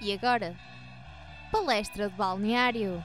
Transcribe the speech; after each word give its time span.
E 0.00 0.12
agora, 0.12 0.54
palestra 1.50 2.08
de 2.08 2.14
balneário 2.14 3.02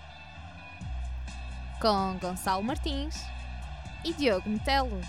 com 1.81 2.17
Gonçalo 2.19 2.63
Martins 2.63 3.15
e 4.05 4.13
Diogo 4.13 4.47
Metelo. 4.47 5.01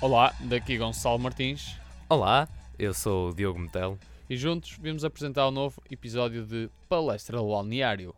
Olá, 0.00 0.34
daqui 0.40 0.76
Gonçalo 0.76 1.20
Martins 1.20 1.78
Olá, 2.08 2.48
eu 2.76 2.92
sou 2.92 3.30
o 3.30 3.34
Diogo 3.34 3.60
Metelo. 3.60 3.98
e 4.28 4.36
juntos 4.36 4.76
vimos 4.80 5.04
apresentar 5.04 5.46
o 5.46 5.52
novo 5.52 5.80
episódio 5.88 6.44
de 6.44 6.68
Palestra 6.88 7.38
do 7.38 7.48
Balneário. 7.48 8.12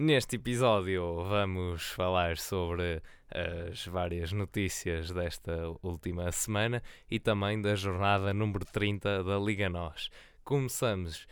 Neste 0.00 0.36
episódio 0.36 1.24
vamos 1.24 1.82
falar 1.90 2.38
sobre 2.38 3.02
as 3.28 3.84
várias 3.84 4.30
notícias 4.30 5.10
desta 5.10 5.74
última 5.82 6.30
semana 6.30 6.80
e 7.10 7.18
também 7.18 7.60
da 7.60 7.74
jornada 7.74 8.32
número 8.32 8.64
30 8.64 9.24
da 9.24 9.36
Liga 9.40 9.68
NOS. 9.68 10.08
Começamos 10.44 11.26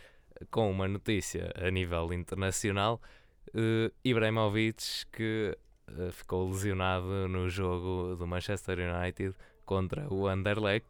com 0.51 0.69
uma 0.69 0.85
notícia 0.85 1.49
a 1.55 1.71
nível 1.71 2.11
internacional. 2.11 3.01
Uh, 3.55 3.89
Ibrahimovic 4.03 5.05
que 5.13 5.57
uh, 5.89 6.11
ficou 6.11 6.49
lesionado 6.49 7.29
no 7.29 7.47
jogo 7.47 8.17
do 8.17 8.27
Manchester 8.27 8.79
United 8.79 9.33
contra 9.65 10.13
o 10.13 10.27
Anderlecht 10.27 10.89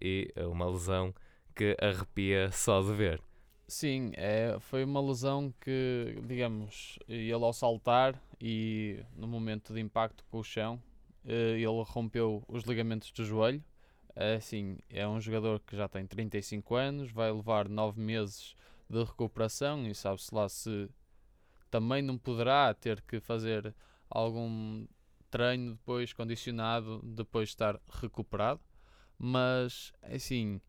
e 0.00 0.30
é 0.36 0.46
uma 0.46 0.70
lesão 0.70 1.12
que 1.56 1.76
arrepia 1.80 2.52
só 2.52 2.80
de 2.80 2.92
ver. 2.92 3.20
Sim, 3.68 4.12
é, 4.14 4.56
foi 4.60 4.84
uma 4.84 5.00
lesão 5.00 5.52
que, 5.60 6.16
digamos, 6.24 6.98
ele 7.08 7.32
ao 7.32 7.52
saltar 7.52 8.20
e 8.40 9.02
no 9.16 9.26
momento 9.26 9.74
de 9.74 9.80
impacto 9.80 10.24
com 10.30 10.38
o 10.38 10.44
chão, 10.44 10.80
eh, 11.24 11.54
ele 11.58 11.82
rompeu 11.84 12.44
os 12.48 12.62
ligamentos 12.64 13.10
do 13.10 13.24
joelho. 13.24 13.62
É, 14.14 14.36
assim, 14.36 14.78
é 14.88 15.06
um 15.08 15.20
jogador 15.20 15.60
que 15.60 15.76
já 15.76 15.88
tem 15.88 16.06
35 16.06 16.76
anos, 16.76 17.10
vai 17.10 17.30
levar 17.32 17.68
9 17.68 18.00
meses 18.00 18.54
de 18.88 19.02
recuperação 19.02 19.84
e 19.86 19.94
sabe-se 19.94 20.34
lá 20.34 20.48
se 20.48 20.88
também 21.70 22.02
não 22.02 22.16
poderá 22.18 22.72
ter 22.74 23.02
que 23.02 23.20
fazer 23.20 23.74
algum 24.08 24.86
treino 25.30 25.72
depois 25.72 26.12
condicionado 26.12 27.00
depois 27.04 27.48
de 27.48 27.54
estar 27.54 27.80
recuperado. 27.88 28.60
Mas, 29.18 29.92
assim, 30.02 30.60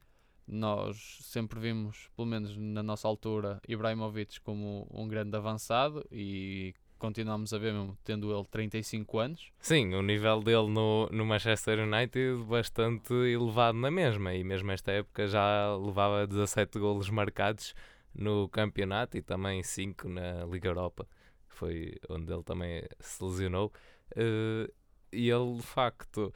nós 0.47 1.19
sempre 1.23 1.59
vimos, 1.59 2.09
pelo 2.15 2.27
menos 2.27 2.55
na 2.55 2.81
nossa 2.81 3.07
altura, 3.07 3.59
Ibrahimovic 3.67 4.39
como 4.41 4.87
um 4.91 5.07
grande 5.07 5.35
avançado 5.35 6.05
e 6.11 6.73
continuamos 6.97 7.53
a 7.53 7.57
ver 7.57 7.73
mesmo 7.73 7.97
tendo 8.03 8.33
ele 8.33 8.45
35 8.45 9.19
anos. 9.19 9.51
Sim, 9.59 9.93
o 9.93 10.01
nível 10.01 10.41
dele 10.41 10.67
no, 10.67 11.07
no 11.11 11.25
Manchester 11.25 11.79
United 11.79 12.43
bastante 12.45 13.13
elevado 13.13 13.77
na 13.77 13.91
mesma 13.91 14.33
e 14.33 14.43
mesmo 14.43 14.71
esta 14.71 14.91
época 14.91 15.27
já 15.27 15.75
levava 15.75 16.25
17 16.25 16.79
golos 16.79 17.09
marcados 17.09 17.75
no 18.13 18.49
campeonato 18.49 19.17
e 19.17 19.21
também 19.21 19.61
5 19.61 20.09
na 20.09 20.45
Liga 20.45 20.69
Europa, 20.69 21.07
foi 21.47 21.95
onde 22.09 22.33
ele 22.33 22.43
também 22.43 22.83
se 22.99 23.23
lesionou. 23.23 23.71
Uh, 24.13 24.71
e 25.11 25.29
ele 25.29 25.55
de 25.55 25.63
facto 25.63 26.33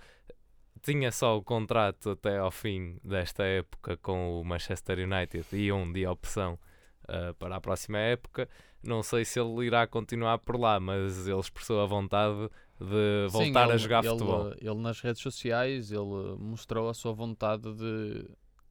tinha 0.82 1.12
só 1.12 1.38
o 1.38 1.44
contrato 1.44 2.12
até 2.12 2.38
ao 2.38 2.52
fim 2.52 2.98
desta 3.04 3.44
época 3.44 3.98
com 3.98 4.40
o 4.40 4.44
Manchester 4.44 5.00
United 5.00 5.46
e 5.54 5.72
um 5.72 5.92
de 5.92 6.06
opção 6.08 6.58
uh, 7.04 7.34
para 7.36 7.56
a 7.56 7.62
próxima 7.62 8.00
época. 8.00 8.50
Não 8.84 9.04
sei 9.04 9.24
se 9.24 9.40
ele 9.40 9.66
irá 9.66 9.86
continuar 9.86 10.40
por 10.40 10.59
lá, 10.59 10.80
mas 10.80 11.28
ele 11.28 11.40
expressou 11.40 11.82
a 11.82 11.86
vontade 11.86 12.50
de 12.80 13.28
voltar 13.30 13.66
Sim, 13.66 13.70
ele, 13.70 13.74
a 13.74 13.78
jogar 13.78 14.04
ele, 14.04 14.09
futebol. 14.09 14.54
Ele 14.59 14.82
nas 14.82 15.00
redes 15.02 15.22
sociais 15.22 15.92
ele 15.92 16.36
mostrou 16.40 16.90
a 16.90 16.94
sua 16.94 17.14
vontade 17.14 17.72
de, 17.74 18.28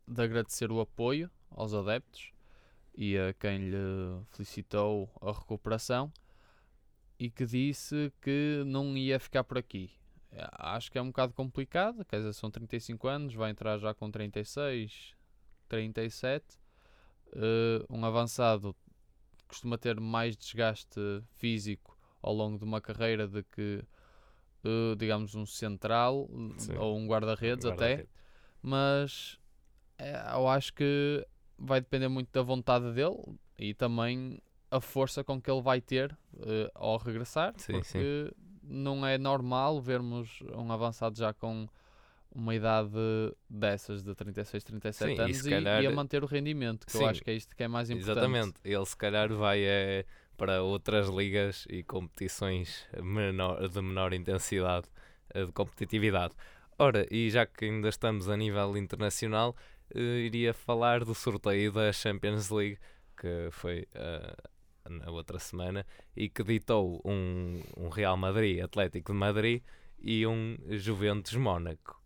de 0.08 0.22
agradecer 0.22 0.72
o 0.72 0.80
apoio 0.80 1.30
aos 1.50 1.72
adeptos 1.72 2.32
e 2.96 3.16
a 3.16 3.32
quem 3.34 3.70
lhe 3.70 3.76
felicitou 4.32 5.08
a 5.20 5.32
recuperação 5.32 6.12
e 7.18 7.30
que 7.30 7.46
disse 7.46 8.12
que 8.20 8.62
não 8.66 8.96
ia 8.96 9.20
ficar 9.20 9.44
por 9.44 9.58
aqui. 9.58 9.99
Acho 10.52 10.90
que 10.90 10.98
é 10.98 11.02
um 11.02 11.08
bocado 11.08 11.32
complicado, 11.32 12.04
quer 12.04 12.18
dizer, 12.18 12.32
são 12.34 12.50
35 12.50 13.08
anos, 13.08 13.34
vai 13.34 13.50
entrar 13.50 13.78
já 13.78 13.92
com 13.92 14.10
36, 14.10 15.14
37. 15.68 16.58
Uh, 17.32 17.84
um 17.88 18.04
avançado 18.04 18.74
costuma 19.48 19.76
ter 19.76 19.98
mais 20.00 20.36
desgaste 20.36 21.00
físico 21.32 21.98
ao 22.22 22.32
longo 22.32 22.58
de 22.58 22.64
uma 22.64 22.80
carreira 22.80 23.26
do 23.26 23.42
que, 23.42 23.82
uh, 24.64 24.94
digamos, 24.96 25.34
um 25.34 25.44
central 25.44 26.28
Sim. 26.58 26.76
ou 26.76 26.96
um 26.96 27.06
guarda-redes 27.06 27.64
Um 27.64 27.72
até. 27.72 28.06
Mas 28.62 29.38
é, 29.98 30.14
eu 30.34 30.46
acho 30.48 30.72
que 30.74 31.26
vai 31.58 31.80
depender 31.80 32.08
muito 32.08 32.30
da 32.32 32.42
vontade 32.42 32.92
dele 32.92 33.38
e 33.58 33.74
também 33.74 34.40
a 34.70 34.80
força 34.80 35.24
com 35.24 35.40
que 35.40 35.50
ele 35.50 35.60
vai 35.60 35.80
ter 35.80 36.12
uh, 36.34 36.70
ao 36.74 36.96
regressar, 36.96 37.52
Sim, 37.56 37.72
porque 37.72 38.32
não 38.70 39.04
é 39.06 39.18
normal 39.18 39.80
vermos 39.80 40.40
um 40.56 40.70
avançado 40.72 41.18
já 41.18 41.32
com 41.34 41.68
uma 42.32 42.54
idade 42.54 42.90
dessas 43.48 44.02
de 44.02 44.14
36, 44.14 44.62
37 44.62 45.14
Sim, 45.16 45.20
anos 45.20 45.46
e, 45.46 45.50
calhar- 45.50 45.82
e 45.82 45.86
a 45.86 45.90
manter 45.90 46.22
o 46.22 46.26
rendimento, 46.26 46.86
que 46.86 46.96
eu 46.96 47.00
Sim, 47.00 47.06
acho 47.06 47.22
que 47.22 47.30
é 47.30 47.34
isto 47.34 47.56
que 47.56 47.62
é 47.64 47.68
mais 47.68 47.90
importante. 47.90 48.12
Exatamente, 48.12 48.54
ele 48.64 48.86
se 48.86 48.96
calhar 48.96 49.32
vai 49.34 49.60
eh, 49.64 50.04
para 50.36 50.62
outras 50.62 51.08
ligas 51.08 51.66
e 51.68 51.82
competições 51.82 52.86
menor, 53.02 53.68
de 53.68 53.82
menor 53.82 54.12
intensidade 54.12 54.86
eh, 55.34 55.44
de 55.44 55.52
competitividade. 55.52 56.34
Ora, 56.78 57.04
e 57.10 57.28
já 57.30 57.44
que 57.44 57.64
ainda 57.64 57.88
estamos 57.88 58.28
a 58.28 58.36
nível 58.36 58.76
internacional, 58.76 59.56
eh, 59.92 59.98
iria 60.24 60.54
falar 60.54 61.04
do 61.04 61.14
sorteio 61.16 61.72
da 61.72 61.92
Champions 61.92 62.48
League, 62.50 62.78
que 63.20 63.48
foi 63.50 63.86
na 64.88 65.10
outra 65.10 65.38
semana, 65.38 65.86
e 66.16 66.28
que 66.28 66.42
ditou 66.42 67.00
um, 67.04 67.62
um 67.76 67.88
Real 67.88 68.16
Madrid, 68.16 68.62
Atlético 68.62 69.12
de 69.12 69.18
Madrid, 69.18 69.62
e 69.98 70.26
um 70.26 70.56
Juventus 70.70 71.34
Mónaco. 71.34 72.00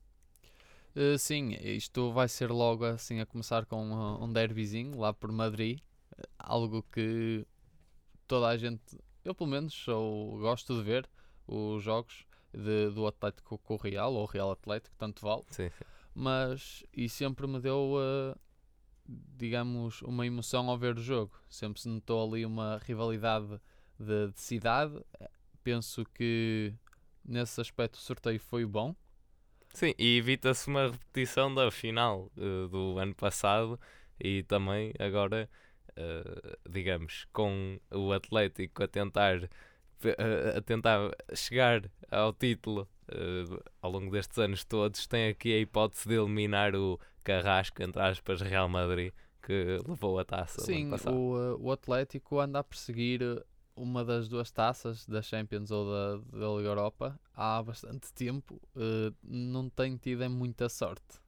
Uh, 0.96 1.18
sim, 1.18 1.56
isto 1.60 2.12
vai 2.12 2.28
ser 2.28 2.50
logo 2.50 2.84
assim 2.84 3.20
a 3.20 3.26
começar 3.26 3.66
com 3.66 3.90
uh, 3.90 4.22
um 4.22 4.32
derbyzinho 4.32 4.98
lá 4.98 5.12
por 5.12 5.32
Madrid, 5.32 5.80
algo 6.38 6.84
que 6.92 7.44
toda 8.28 8.48
a 8.48 8.56
gente, 8.56 8.98
eu 9.24 9.34
pelo 9.34 9.50
menos 9.50 9.74
sou, 9.74 10.38
gosto 10.38 10.76
de 10.76 10.82
ver 10.82 11.08
os 11.46 11.82
jogos 11.82 12.24
de, 12.52 12.90
do 12.90 13.06
Atlético 13.06 13.58
com 13.58 13.74
o 13.74 13.76
Real 13.76 14.14
ou 14.14 14.24
Real 14.24 14.52
Atlético, 14.52 14.94
tanto 14.96 15.22
vale, 15.22 15.42
Sim, 15.50 15.68
sim. 15.68 15.84
mas 16.14 16.84
e 16.92 17.08
sempre 17.08 17.46
me 17.46 17.60
deu, 17.60 17.94
uh, 17.96 18.38
digamos, 19.06 20.02
uma 20.02 20.26
emoção 20.26 20.68
ao 20.68 20.78
ver 20.78 20.96
o 20.96 21.02
jogo. 21.02 21.32
Sempre 21.48 21.80
se 21.80 21.88
notou 21.88 22.26
ali 22.26 22.44
uma 22.44 22.78
rivalidade 22.78 23.60
de, 23.98 24.32
de 24.32 24.40
cidade. 24.40 24.98
Penso 25.62 26.04
que 26.14 26.72
nesse 27.24 27.60
aspecto 27.60 27.94
o 27.94 28.00
sorteio 28.00 28.40
foi 28.40 28.64
bom. 28.64 28.94
Sim, 29.72 29.92
e 29.98 30.18
evita-se 30.18 30.68
uma 30.68 30.88
repetição 30.88 31.52
da 31.52 31.68
final 31.70 32.30
eh, 32.36 32.68
do 32.68 32.96
ano 32.96 33.14
passado 33.14 33.78
e 34.20 34.44
também 34.44 34.92
agora, 35.00 35.50
eh, 35.96 36.56
digamos, 36.70 37.26
com 37.32 37.80
o 37.90 38.12
Atlético 38.12 38.84
a 38.84 38.86
tentar, 38.86 39.42
eh, 40.04 40.54
a 40.56 40.60
tentar 40.60 41.10
chegar 41.34 41.90
ao 42.10 42.32
título 42.32 42.88
ao 43.82 43.90
longo 43.90 44.10
destes 44.12 44.38
anos 44.38 44.64
todos, 44.64 45.06
tem 45.06 45.28
aqui 45.28 45.52
a 45.52 45.58
hipótese 45.58 46.08
de 46.08 46.14
eliminar 46.14 46.74
o 46.74 46.98
Carrasco, 47.24 47.82
entre 47.82 48.00
aspas, 48.00 48.40
Real 48.40 48.68
Madrid, 48.68 49.12
que 49.42 49.80
levou 49.86 50.18
a 50.18 50.24
taça 50.24 50.60
Sim, 50.60 50.90
o, 51.06 51.36
uh, 51.36 51.58
o 51.60 51.72
Atlético 51.72 52.38
anda 52.38 52.60
a 52.60 52.64
perseguir 52.64 53.20
uma 53.76 54.04
das 54.04 54.28
duas 54.28 54.50
taças 54.50 55.04
da 55.06 55.20
Champions 55.20 55.70
ou 55.70 55.90
da, 55.90 56.16
da 56.38 56.48
Liga 56.56 56.68
Europa 56.68 57.18
há 57.34 57.62
bastante 57.62 58.12
tempo. 58.12 58.60
uh, 58.76 59.14
não 59.22 59.68
tem 59.68 59.96
tido 59.96 60.22
é 60.22 60.28
muita 60.28 60.68
sorte. 60.68 61.18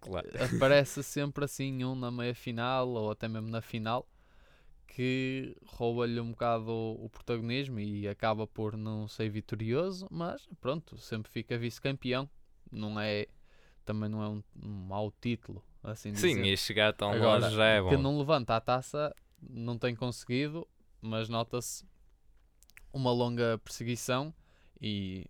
Claro. 0.00 0.28
Aparece 0.56 1.02
sempre 1.02 1.44
assim 1.44 1.84
um 1.84 1.94
na 1.94 2.10
meia 2.10 2.34
final 2.34 2.88
ou 2.88 3.10
até 3.10 3.28
mesmo 3.28 3.48
na 3.48 3.60
final 3.60 4.06
que 4.86 5.56
rouba-lhe 5.64 6.20
um 6.20 6.30
bocado 6.30 6.70
o, 6.70 7.04
o 7.04 7.08
protagonismo 7.08 7.78
e 7.78 8.08
acaba 8.08 8.46
por 8.46 8.76
não 8.76 9.06
ser 9.06 9.28
vitorioso, 9.28 10.06
mas 10.10 10.48
pronto, 10.60 10.98
sempre 10.98 11.30
fica 11.30 11.56
vice-campeão. 11.56 12.28
Não 12.70 12.98
é 13.00 13.26
também 13.90 14.08
não 14.08 14.22
é 14.22 14.28
um, 14.28 14.42
um 14.62 14.68
mau 14.86 15.12
título, 15.20 15.64
assim 15.82 16.14
Sim, 16.14 16.28
dizendo 16.28 16.46
e 16.46 16.56
chegar 16.56 16.92
tão 16.92 17.10
Agora, 17.10 17.40
longe 17.46 17.56
já 17.56 17.64
é 17.66 17.82
que 17.82 17.96
bom. 17.96 18.02
não 18.02 18.18
levanta 18.18 18.54
a 18.54 18.60
taça, 18.60 19.14
não 19.42 19.76
tem 19.76 19.96
conseguido, 19.96 20.66
mas 21.02 21.28
nota-se 21.28 21.84
uma 22.92 23.10
longa 23.10 23.58
perseguição 23.58 24.32
e 24.80 25.26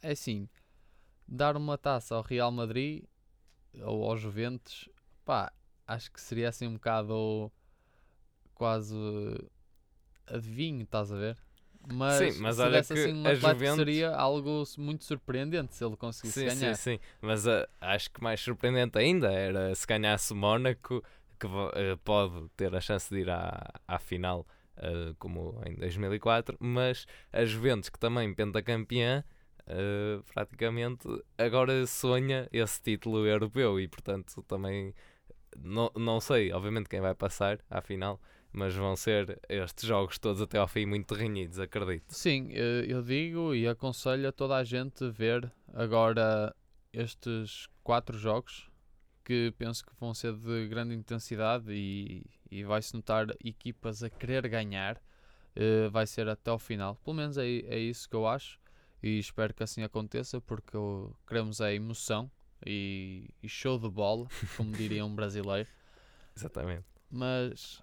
é 0.00 0.12
assim, 0.12 0.48
dar 1.26 1.56
uma 1.56 1.76
taça 1.76 2.14
ao 2.14 2.22
Real 2.22 2.52
Madrid 2.52 3.02
ou 3.82 4.08
aos 4.08 4.20
Juventus, 4.20 4.88
pá, 5.24 5.52
acho 5.88 6.12
que 6.12 6.20
seria 6.20 6.48
assim 6.48 6.68
um 6.68 6.74
bocado 6.74 7.50
quase 8.54 8.94
adivinho, 10.26 10.82
estás 10.84 11.10
a 11.12 11.16
ver? 11.16 11.36
Mas, 11.92 12.34
Sim, 12.34 12.42
mas 12.42 12.56
se 12.56 12.62
olha 12.62 12.82
que 12.84 12.92
assim 12.92 13.12
um 13.12 13.26
a 13.26 13.34
Juventus- 13.34 13.76
seria 13.76 14.10
algo 14.14 14.64
muito 14.78 15.04
surpreendente 15.04 15.74
se 15.74 15.84
ele 15.84 15.96
conseguisse 15.96 16.40
Sim, 16.40 16.46
ganhar. 16.46 16.74
sim, 16.76 16.98
sim. 16.98 17.00
Mas 17.22 17.46
ah, 17.46 17.68
acho 17.80 18.10
que 18.10 18.22
mais 18.22 18.40
surpreendente 18.40 18.98
ainda 18.98 19.30
era 19.32 19.74
se 19.74 19.86
ganhasse 19.86 20.32
o 20.32 20.36
Mónaco, 20.36 21.02
que 21.38 21.46
ah, 21.46 21.96
pode 22.04 22.48
ter 22.56 22.74
a 22.74 22.80
chance 22.80 23.08
de 23.14 23.20
ir 23.20 23.30
à, 23.30 23.70
à 23.86 23.98
final, 23.98 24.46
ah, 24.76 25.14
como 25.18 25.60
em 25.66 25.74
2004, 25.76 26.56
mas 26.58 27.06
a 27.32 27.44
Juventus, 27.44 27.88
que 27.88 27.98
também 27.98 28.34
pentacampeã, 28.34 29.22
ah, 29.68 30.22
praticamente 30.34 31.06
agora 31.38 31.86
sonha 31.86 32.48
esse 32.52 32.80
título 32.82 33.24
europeu 33.26 33.78
e, 33.78 33.86
portanto, 33.86 34.42
também 34.42 34.92
não, 35.56 35.90
não 35.96 36.20
sei, 36.20 36.52
obviamente, 36.52 36.88
quem 36.88 37.00
vai 37.00 37.14
passar 37.14 37.58
à 37.70 37.80
final. 37.80 38.20
Mas 38.56 38.74
vão 38.74 38.96
ser 38.96 39.38
estes 39.48 39.86
jogos 39.86 40.18
todos 40.18 40.40
até 40.40 40.56
ao 40.58 40.66
fim 40.66 40.86
muito 40.86 41.14
renhidos, 41.14 41.58
acredito. 41.60 42.12
Sim, 42.14 42.48
eu 42.52 43.02
digo 43.02 43.54
e 43.54 43.68
aconselho 43.68 44.26
a 44.28 44.32
toda 44.32 44.56
a 44.56 44.64
gente 44.64 45.08
ver 45.10 45.52
agora 45.74 46.54
estes 46.92 47.68
quatro 47.84 48.16
jogos 48.18 48.70
que 49.22 49.52
penso 49.58 49.84
que 49.84 49.92
vão 50.00 50.14
ser 50.14 50.32
de 50.34 50.68
grande 50.68 50.94
intensidade 50.94 51.70
e, 51.70 52.24
e 52.50 52.64
vai-se 52.64 52.94
notar 52.94 53.26
equipas 53.44 54.02
a 54.02 54.08
querer 54.08 54.48
ganhar. 54.48 55.02
eh, 55.54 55.88
vai 55.90 56.06
ser 56.06 56.28
até 56.28 56.50
ao 56.50 56.58
final. 56.58 56.96
Pelo 57.04 57.16
menos 57.16 57.36
é, 57.38 57.44
é 57.46 57.78
isso 57.78 58.08
que 58.08 58.14
eu 58.16 58.26
acho 58.26 58.58
e 59.02 59.18
espero 59.18 59.52
que 59.54 59.62
assim 59.62 59.82
aconteça 59.82 60.40
porque 60.40 60.76
queremos 61.26 61.60
a 61.60 61.72
emoção 61.72 62.30
e, 62.64 63.28
e 63.42 63.48
show 63.48 63.78
de 63.78 63.88
bola, 63.90 64.26
como 64.56 64.72
diria 64.72 65.04
um 65.04 65.14
brasileiro. 65.14 65.68
Exatamente. 66.36 66.84
mas 67.10 67.82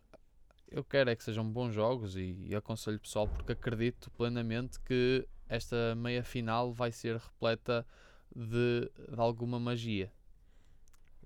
eu 0.69 0.83
quero 0.83 1.09
é 1.09 1.15
que 1.15 1.23
sejam 1.23 1.47
bons 1.49 1.73
jogos 1.73 2.15
e, 2.15 2.35
e 2.47 2.55
aconselho 2.55 2.97
o 2.97 2.99
pessoal 2.99 3.27
porque 3.27 3.51
acredito 3.51 4.09
plenamente 4.11 4.79
que 4.81 5.27
esta 5.47 5.95
meia 5.95 6.23
final 6.23 6.73
vai 6.73 6.91
ser 6.91 7.17
repleta 7.17 7.85
de, 8.35 8.91
de 9.09 9.19
alguma 9.19 9.59
magia. 9.59 10.11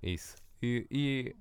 Isso. 0.02 0.36
E, 0.62 0.86
e 0.92 1.36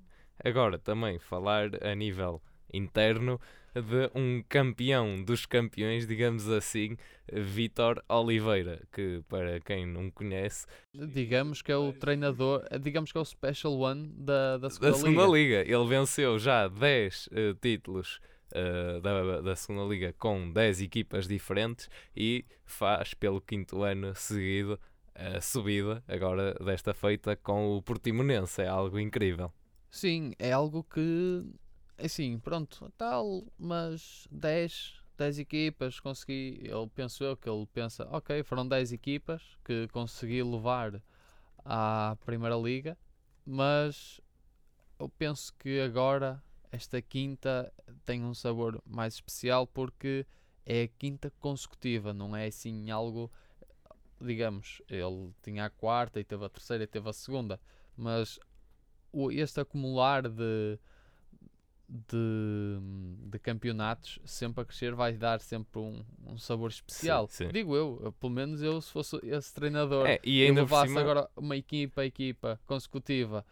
agora 0.45 0.79
também 0.79 1.19
falar 1.19 1.71
a 1.85 1.95
nível 1.95 2.41
interno 2.73 3.41
de 3.75 4.11
um 4.15 4.43
campeão 4.49 5.23
dos 5.23 5.45
campeões, 5.45 6.07
digamos 6.07 6.49
assim, 6.49 6.97
Vítor 7.31 8.03
Oliveira, 8.09 8.83
que 8.91 9.23
para 9.29 9.61
quem 9.61 9.87
não 9.87 10.11
conhece, 10.11 10.67
Digamos 10.95 11.61
que 11.61 11.71
é 11.71 11.77
o 11.77 11.93
treinador, 11.93 12.65
digamos 12.81 13.13
que 13.13 13.19
é 13.19 13.21
o 13.21 13.25
special 13.25 13.79
one 13.79 14.09
da, 14.17 14.57
da 14.57 14.71
segunda, 14.71 14.93
da 14.93 14.97
segunda 14.97 15.27
liga. 15.27 15.63
liga. 15.63 15.77
Ele 15.77 15.87
venceu 15.87 16.39
já 16.39 16.69
10 16.69 17.29
eh, 17.33 17.55
títulos 17.61 18.19
eh, 18.53 19.01
da, 19.01 19.41
da 19.43 19.57
segunda 19.57 19.85
liga 19.93 20.15
com 20.19 20.51
10 20.51 20.81
equipas 20.81 21.29
diferentes 21.29 21.91
e 22.17 22.45
faz 22.65 23.13
pelo 23.13 23.41
quinto 23.41 23.83
ano 23.83 24.15
seguido 24.15 24.81
a 25.15 25.41
subida 25.41 26.03
agora 26.09 26.55
desta 26.55 26.95
feita 26.95 27.37
com 27.37 27.77
o 27.77 27.83
Portimonense. 27.83 28.63
É 28.63 28.69
algo 28.69 28.99
incrível. 28.99 29.53
Sim, 29.91 30.33
é 30.39 30.53
algo 30.53 30.85
que 30.85 31.45
assim, 31.99 32.39
pronto, 32.39 32.93
tal, 32.97 33.45
mas 33.59 34.27
10, 34.31 35.03
10 35.17 35.39
equipas 35.39 36.01
consegui, 36.01 36.61
ele 36.63 36.89
penso 36.95 37.25
eu 37.25 37.37
que 37.37 37.49
ele 37.49 37.67
pensa, 37.67 38.07
ok, 38.11 38.43
foram 38.43 38.67
10 38.67 38.93
equipas 38.93 39.43
que 39.65 39.89
consegui 39.89 40.43
levar 40.43 41.03
à 41.65 42.17
Primeira 42.25 42.57
Liga, 42.57 42.97
mas 43.45 44.21
eu 44.99 45.09
penso 45.09 45.53
que 45.59 45.81
agora 45.81 46.43
esta 46.71 47.01
quinta 47.01 47.73
tem 48.05 48.25
um 48.25 48.35
sabor 48.35 48.83
mais 48.85 49.15
especial 49.15 49.67
porque 49.67 50.27
é 50.65 50.83
a 50.83 50.89
quinta 50.89 51.33
consecutiva, 51.41 52.13
não 52.13 52.37
é 52.37 52.47
assim 52.47 52.91
algo, 52.91 53.31
digamos, 54.21 54.83
ele 54.89 55.33
tinha 55.43 55.67
a 55.67 55.71
quarta 55.71 56.21
e 56.21 56.25
teve 56.25 56.45
a 56.45 56.49
terceira 56.49 56.85
e 56.85 56.87
teve 56.87 57.09
a 57.09 57.13
segunda, 57.13 57.61
mas 57.97 58.39
este 59.33 59.61
acumular 59.61 60.29
de, 60.29 60.79
de, 61.89 62.79
de 63.31 63.39
campeonatos 63.39 64.19
sempre 64.25 64.63
a 64.63 64.65
crescer 64.65 64.95
vai 64.95 65.13
dar 65.13 65.41
sempre 65.41 65.81
um, 65.81 66.05
um 66.27 66.39
sabor 66.39 66.71
especial. 66.71 67.29
sim. 67.31 67.49
Digo 67.49 67.77
eu, 67.77 68.15
pelo 68.21 68.33
menos 68.33 68.63
eu 68.63 68.81
se 68.81 68.91
fosse 68.91 69.17
esse 69.23 69.55
treinador 69.55 70.07
É, 70.07 70.19
e 70.25 70.45
ainda 70.45 70.63
levasse 70.63 70.89
cima, 70.89 71.01
agora 71.01 71.29
uma 71.37 71.57
equipa 71.57 72.01
a 72.01 72.07
equipa 72.07 72.61
consecutiva 72.67 73.45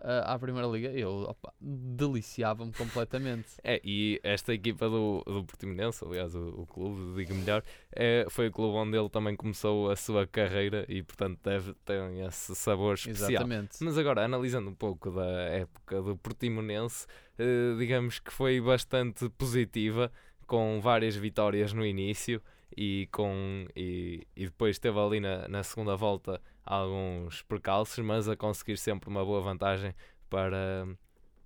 ah, 0.00 0.34
à 0.34 0.38
Primeira 0.38 0.68
Liga, 0.68 0.88
eu 0.90 1.36
deliciava-me 1.60 2.72
completamente. 2.72 3.46
É, 3.68 3.80
e 3.82 4.20
esta 4.22 4.54
equipa 4.54 4.88
do, 4.88 5.24
do 5.26 5.44
Portimonense, 5.44 6.04
aliás, 6.04 6.34
o, 6.36 6.60
o 6.60 6.66
clube, 6.66 7.16
digo 7.16 7.34
melhor, 7.34 7.64
é, 7.90 8.24
foi 8.30 8.46
o 8.46 8.52
clube 8.52 8.76
onde 8.76 8.96
ele 8.96 9.08
também 9.08 9.34
começou 9.34 9.90
a 9.90 9.96
sua 9.96 10.24
carreira 10.24 10.84
e, 10.88 11.02
portanto, 11.02 11.40
deve 11.42 11.74
ter 11.84 12.00
esse 12.24 12.54
sabor 12.54 12.94
especial. 12.94 13.30
Exatamente. 13.30 13.82
Mas 13.82 13.98
agora, 13.98 14.24
analisando 14.24 14.70
um 14.70 14.74
pouco 14.74 15.10
da 15.10 15.24
época 15.24 16.00
do 16.00 16.16
Portimonense, 16.16 17.06
digamos 17.78 18.18
que 18.18 18.32
foi 18.32 18.60
bastante 18.60 19.28
positiva, 19.30 20.10
com 20.46 20.80
várias 20.80 21.16
vitórias 21.16 21.72
no 21.72 21.84
início 21.84 22.42
e, 22.76 23.08
com, 23.10 23.66
e, 23.74 24.26
e 24.36 24.44
depois 24.44 24.78
teve 24.78 24.98
ali 24.98 25.20
na, 25.20 25.48
na 25.48 25.62
segunda 25.62 25.96
volta 25.96 26.40
alguns 26.64 27.42
percalços, 27.42 28.04
mas 28.04 28.28
a 28.28 28.36
conseguir 28.36 28.76
sempre 28.76 29.08
uma 29.08 29.24
boa 29.24 29.40
vantagem 29.40 29.94
para, 30.28 30.86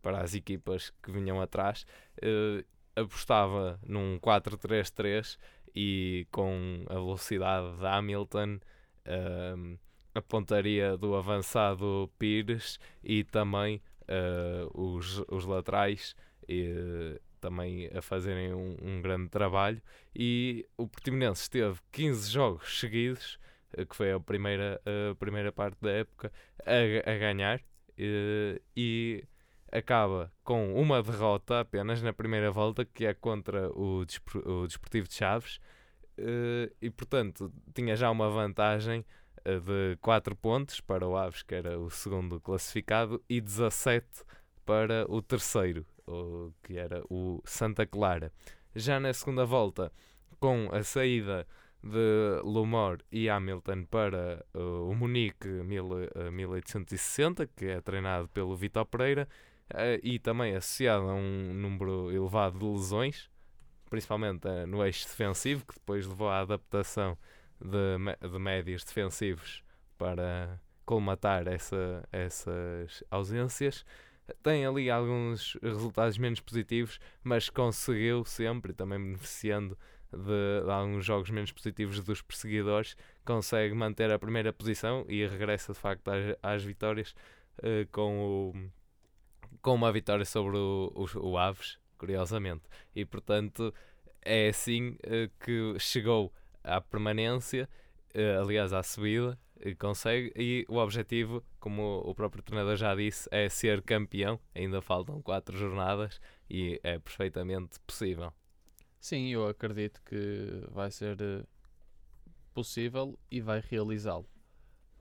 para 0.02 0.20
as 0.22 0.34
equipas 0.34 0.90
que 1.02 1.10
vinham 1.12 1.40
atrás. 1.40 1.84
Eh, 2.20 2.64
apostava 2.96 3.78
num 3.87 4.19
4-3-3 4.19 5.38
e 5.75 6.26
com 6.31 6.84
a 6.88 6.94
velocidade 6.94 7.76
de 7.76 7.87
Hamilton, 7.87 8.58
ehm, 9.04 9.76
a 10.14 10.22
pontaria 10.22 10.96
do 10.96 11.14
avançado 11.14 12.10
Pires 12.19 12.78
e 13.02 13.22
também 13.25 13.81
eh, 14.10 14.66
os, 14.74 15.22
os 15.28 15.44
laterais 15.44 16.16
eh, 16.48 17.20
também 17.40 17.88
a 17.94 18.02
fazerem 18.02 18.52
um, 18.52 18.76
um 18.82 19.00
grande 19.00 19.30
trabalho. 19.30 19.80
E 20.14 20.66
o 20.76 20.86
Portimonense 20.88 21.42
esteve 21.42 21.78
15 21.92 22.30
jogos 22.30 22.80
seguidos, 22.80 23.38
eh, 23.72 23.84
que 23.84 23.94
foi 23.94 24.12
a 24.12 24.18
primeira, 24.18 24.82
primeira 25.18 25.52
parte 25.52 25.78
da 25.80 25.90
época, 25.90 26.32
a, 26.66 27.10
a 27.10 27.18
ganhar 27.18 27.60
eh, 27.96 28.60
e 28.76 29.24
acaba 29.70 30.32
com 30.42 30.74
uma 30.74 31.00
derrota 31.02 31.60
apenas 31.60 32.02
na 32.02 32.12
primeira 32.12 32.50
volta, 32.50 32.84
que 32.84 33.06
é 33.06 33.14
contra 33.14 33.70
o, 33.70 34.04
o 34.44 34.66
Desportivo 34.66 35.06
de 35.06 35.14
Chaves. 35.14 35.60
e 36.82 36.90
portanto 36.90 37.52
tinha 37.72 37.94
já 37.96 38.10
uma 38.10 38.28
vantagem 38.28 39.04
de 39.44 39.96
4 40.00 40.37
pontos 40.37 40.81
para 40.81 41.06
o 41.06 41.16
Aves, 41.16 41.42
que 41.42 41.54
era 41.54 41.78
o 41.78 41.90
segundo 41.90 42.40
classificado, 42.40 43.23
e 43.28 43.40
17 43.40 44.06
para 44.64 45.04
o 45.11 45.20
terceiro, 45.23 45.85
que 46.62 46.76
era 46.76 47.02
o 47.09 47.40
Santa 47.44 47.87
Clara. 47.87 48.32
Já 48.75 49.00
na 49.00 49.12
segunda 49.12 49.44
volta, 49.44 49.92
com 50.38 50.68
a 50.73 50.82
saída 50.82 51.47
de 51.82 52.40
Lumor 52.44 52.99
e 53.11 53.28
Hamilton 53.28 53.85
para 53.85 54.44
uh, 54.54 54.90
o 54.90 54.94
Munique 54.94 55.49
mil, 55.49 55.87
uh, 55.87 56.30
1860, 56.30 57.47
que 57.49 57.66
é 57.66 57.80
treinado 57.80 58.28
pelo 58.28 58.54
Vitor 58.54 58.85
Pereira, 58.87 59.28
uh, 59.73 59.99
e 60.02 60.18
também 60.18 60.54
associado 60.54 61.09
a 61.09 61.14
um 61.14 61.54
número 61.54 62.11
elevado 62.12 62.59
de 62.59 62.64
lesões, 62.64 63.30
principalmente 63.88 64.47
no 64.68 64.85
eixo 64.85 65.06
defensivo, 65.09 65.64
que 65.66 65.75
depois 65.75 66.06
levou 66.06 66.28
à 66.28 66.40
adaptação 66.40 67.16
de, 67.61 68.29
de 68.29 68.38
médios 68.38 68.85
defensivos 68.85 69.62
para 69.99 70.61
colmatar 70.85 71.47
essa, 71.47 72.02
essas 72.11 73.05
ausências. 73.11 73.85
Tem 74.43 74.64
ali 74.64 74.90
alguns 74.90 75.57
resultados 75.62 76.17
menos 76.19 76.40
positivos, 76.40 76.99
mas 77.23 77.50
conseguiu 77.50 78.25
sempre, 78.25 78.73
também 78.73 78.99
beneficiando 78.99 79.76
de, 80.12 80.64
de 80.64 80.71
alguns 80.71 81.05
jogos 81.05 81.31
menos 81.31 81.52
positivos 81.52 82.00
dos 82.02 82.23
perseguidores, 82.23 82.97
consegue 83.25 83.75
manter 83.75 84.11
a 84.11 84.19
primeira 84.19 84.52
posição 84.52 85.05
e 85.09 85.26
regressa 85.26 85.73
de 85.73 85.79
facto 85.79 86.09
às, 86.09 86.37
às 86.43 86.64
vitórias 86.64 87.14
eh, 87.62 87.87
com, 87.93 88.52
o, 88.52 88.71
com 89.62 89.75
uma 89.75 89.93
vitória 89.93 90.25
sobre 90.25 90.57
o, 90.57 90.93
o, 90.95 91.31
o 91.31 91.38
Aves, 91.38 91.79
curiosamente. 91.99 92.62
E 92.95 93.05
portanto 93.05 93.73
é 94.23 94.49
assim 94.49 94.97
eh, 95.02 95.31
que 95.38 95.79
chegou 95.79 96.33
à 96.62 96.81
permanência, 96.81 97.69
eh, 98.14 98.37
aliás 98.37 98.73
à 98.73 98.83
subida, 98.83 99.38
e 99.61 99.75
consegue. 99.75 100.33
E 100.37 100.64
o 100.69 100.76
objetivo, 100.76 101.45
como 101.59 101.99
o 101.99 102.14
próprio 102.14 102.43
treinador 102.43 102.76
já 102.76 102.95
disse, 102.95 103.29
é 103.31 103.49
ser 103.49 103.83
campeão. 103.83 104.40
Ainda 104.55 104.81
faltam 104.81 105.21
quatro 105.21 105.57
jornadas 105.57 106.21
e 106.49 106.81
é 106.83 106.99
perfeitamente 106.99 107.79
possível. 107.81 108.33
Sim, 108.99 109.29
eu 109.29 109.47
acredito 109.49 110.00
que 110.02 110.64
vai 110.71 110.90
ser 110.90 111.21
eh, 111.21 111.45
possível 112.52 113.19
e 113.31 113.40
vai 113.40 113.61
realizá-lo. 113.61 114.29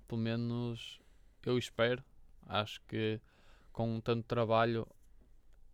Pelo 0.08 0.22
menos 0.22 1.00
eu 1.46 1.58
espero. 1.58 2.04
Acho 2.46 2.82
que 2.88 3.20
com 3.72 4.00
tanto 4.02 4.26
trabalho, 4.26 4.88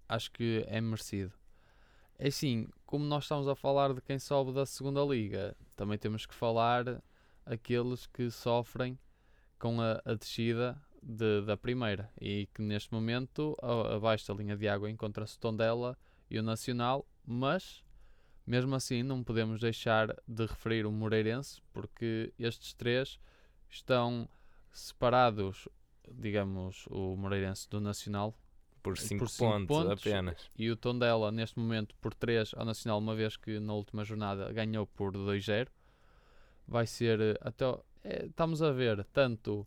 acho 0.08 0.32
que 0.32 0.63
é 0.68 0.82
merecido. 0.82 1.34
É 2.18 2.27
assim, 2.27 2.68
como 2.86 3.06
nós 3.06 3.25
estamos 3.25 3.48
a 3.48 3.56
falar 3.56 3.94
de 3.94 4.01
quem 4.01 4.20
sobe 4.20 4.54
da 4.54 4.65
segunda 4.65 5.04
liga, 5.04 5.56
também 5.75 5.98
temos 5.98 6.25
que 6.25 6.34
falar 6.34 7.01
aqueles 7.46 8.05
que 8.08 8.32
sofrem 8.32 8.98
com 9.60 9.82
a, 9.82 10.01
a 10.05 10.13
descida 10.13 10.82
de, 11.01 11.41
da 11.41 11.55
primeira. 11.55 12.10
E 12.20 12.48
que 12.53 12.62
neste 12.62 12.94
momento 12.94 13.55
abaixo 13.94 14.27
da 14.27 14.34
linha 14.34 14.55
de 14.55 14.67
água 14.67 14.89
encontra-se 14.89 15.39
Tondela 15.39 15.98
e 16.29 16.39
o 16.39 16.44
Nacional, 16.44 17.08
mas 17.25 17.84
mesmo 18.46 18.75
assim 18.75 19.03
não 19.03 19.24
podemos 19.24 19.60
deixar 19.60 20.15
de 20.27 20.46
referir 20.46 20.86
o 20.86 20.91
Moreirense 20.91 21.62
porque 21.74 22.34
estes 22.38 22.74
três 22.74 23.20
estão 23.70 24.29
separados, 24.72 25.67
digamos, 26.12 26.86
o 26.89 27.15
Moreirense 27.15 27.70
do 27.70 27.79
Nacional 27.79 28.36
Por 28.86 28.98
5 28.98 29.27
cinco 29.27 29.46
pontos, 29.50 29.68
pontos. 29.77 30.08
apenas. 30.08 30.50
e 30.58 30.70
o 30.72 30.75
Tondela 30.77 31.32
neste 31.32 31.58
momento 31.60 31.96
por 32.00 32.13
3 32.13 32.51
ao 32.56 32.63
Nacional, 32.65 33.00
uma 33.00 33.15
vez 33.15 33.36
que 33.36 33.60
na 33.60 33.74
última 33.74 34.04
jornada 34.06 34.51
ganhou 34.54 34.86
por 34.88 35.12
2-0. 35.12 35.68
Vai 36.68 36.86
ser 36.88 37.20
eh, 37.20 37.38
até. 37.42 37.65
é, 38.04 38.25
estamos 38.27 38.62
a 38.62 38.72
ver 38.72 39.04
tanto 39.06 39.65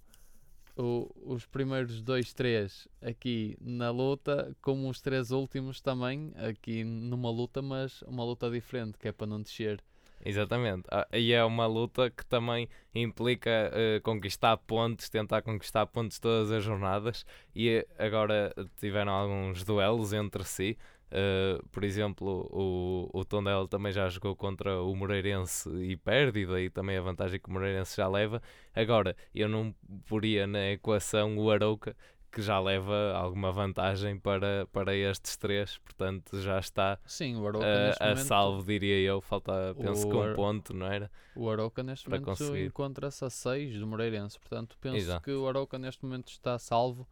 o- 0.76 1.10
os 1.34 1.44
primeiros 1.46 2.00
2-3 2.02 2.86
aqui 3.02 3.56
na 3.60 3.90
luta, 3.90 4.54
como 4.62 4.88
os 4.88 5.00
três 5.00 5.30
últimos 5.32 5.80
também 5.80 6.32
aqui 6.36 6.84
numa 6.84 7.30
luta, 7.30 7.60
mas 7.60 8.02
uma 8.02 8.24
luta 8.24 8.48
diferente, 8.50 8.96
que 8.98 9.08
é 9.08 9.12
para 9.12 9.26
não 9.26 9.42
descer. 9.42 9.82
Exatamente. 10.24 10.86
Ah, 10.90 11.06
E 11.12 11.32
é 11.32 11.44
uma 11.44 11.66
luta 11.66 12.10
que 12.10 12.24
também 12.26 12.68
implica 12.94 13.70
eh, 13.72 14.00
conquistar 14.02 14.56
pontos, 14.58 15.08
tentar 15.08 15.42
conquistar 15.42 15.86
pontos 15.86 16.18
todas 16.18 16.50
as 16.50 16.62
jornadas. 16.64 17.24
E 17.54 17.68
eh, 17.68 17.86
agora 17.98 18.52
tiveram 18.78 19.12
alguns 19.12 19.64
duelos 19.64 20.12
entre 20.12 20.44
si. 20.44 20.76
Eh, 21.10 21.58
por 21.70 21.84
exemplo, 21.84 22.48
o, 22.52 23.08
o 23.18 23.24
Tondela 23.24 23.66
também 23.68 23.92
já 23.92 24.08
jogou 24.08 24.34
contra 24.36 24.82
o 24.82 24.94
Moreirense 24.94 25.70
e 25.82 25.96
perde, 25.96 26.40
e 26.40 26.46
daí 26.46 26.68
também 26.68 26.96
a 26.98 27.00
vantagem 27.00 27.38
que 27.40 27.48
o 27.48 27.52
Moreirense 27.52 27.96
já 27.96 28.08
leva. 28.08 28.42
Agora, 28.74 29.16
eu 29.34 29.48
não 29.48 29.74
poria 30.06 30.46
na 30.46 30.72
equação 30.72 31.38
o 31.38 31.50
Arouca, 31.50 31.96
que 32.30 32.42
já 32.42 32.60
leva 32.60 33.12
alguma 33.14 33.50
vantagem 33.50 34.18
para, 34.18 34.66
para 34.72 34.94
estes 34.94 35.36
três, 35.36 35.78
portanto 35.78 36.40
já 36.40 36.58
está 36.58 36.98
Sim, 37.06 37.36
o 37.36 37.46
Aroca 37.46 37.66
a, 37.66 37.86
neste 37.86 38.02
a 38.02 38.06
momento. 38.08 38.26
salvo, 38.26 38.64
diria 38.64 38.98
eu. 39.00 39.20
Falta, 39.20 39.74
penso 39.80 40.08
que 40.08 40.14
um 40.16 40.34
ponto, 40.34 40.74
não 40.74 40.86
era? 40.86 41.10
O 41.34 41.48
Arouca 41.48 41.82
neste 41.82 42.08
momento 42.08 42.24
conseguir. 42.24 42.66
encontra-se 42.66 43.24
a 43.24 43.30
6 43.30 43.78
do 43.78 43.86
Moreirense, 43.86 44.38
portanto 44.38 44.76
penso 44.80 44.96
Exato. 44.96 45.24
que 45.24 45.30
o 45.32 45.48
Arouca 45.48 45.78
neste 45.78 46.04
momento 46.04 46.28
está 46.28 46.58
salvo, 46.58 47.08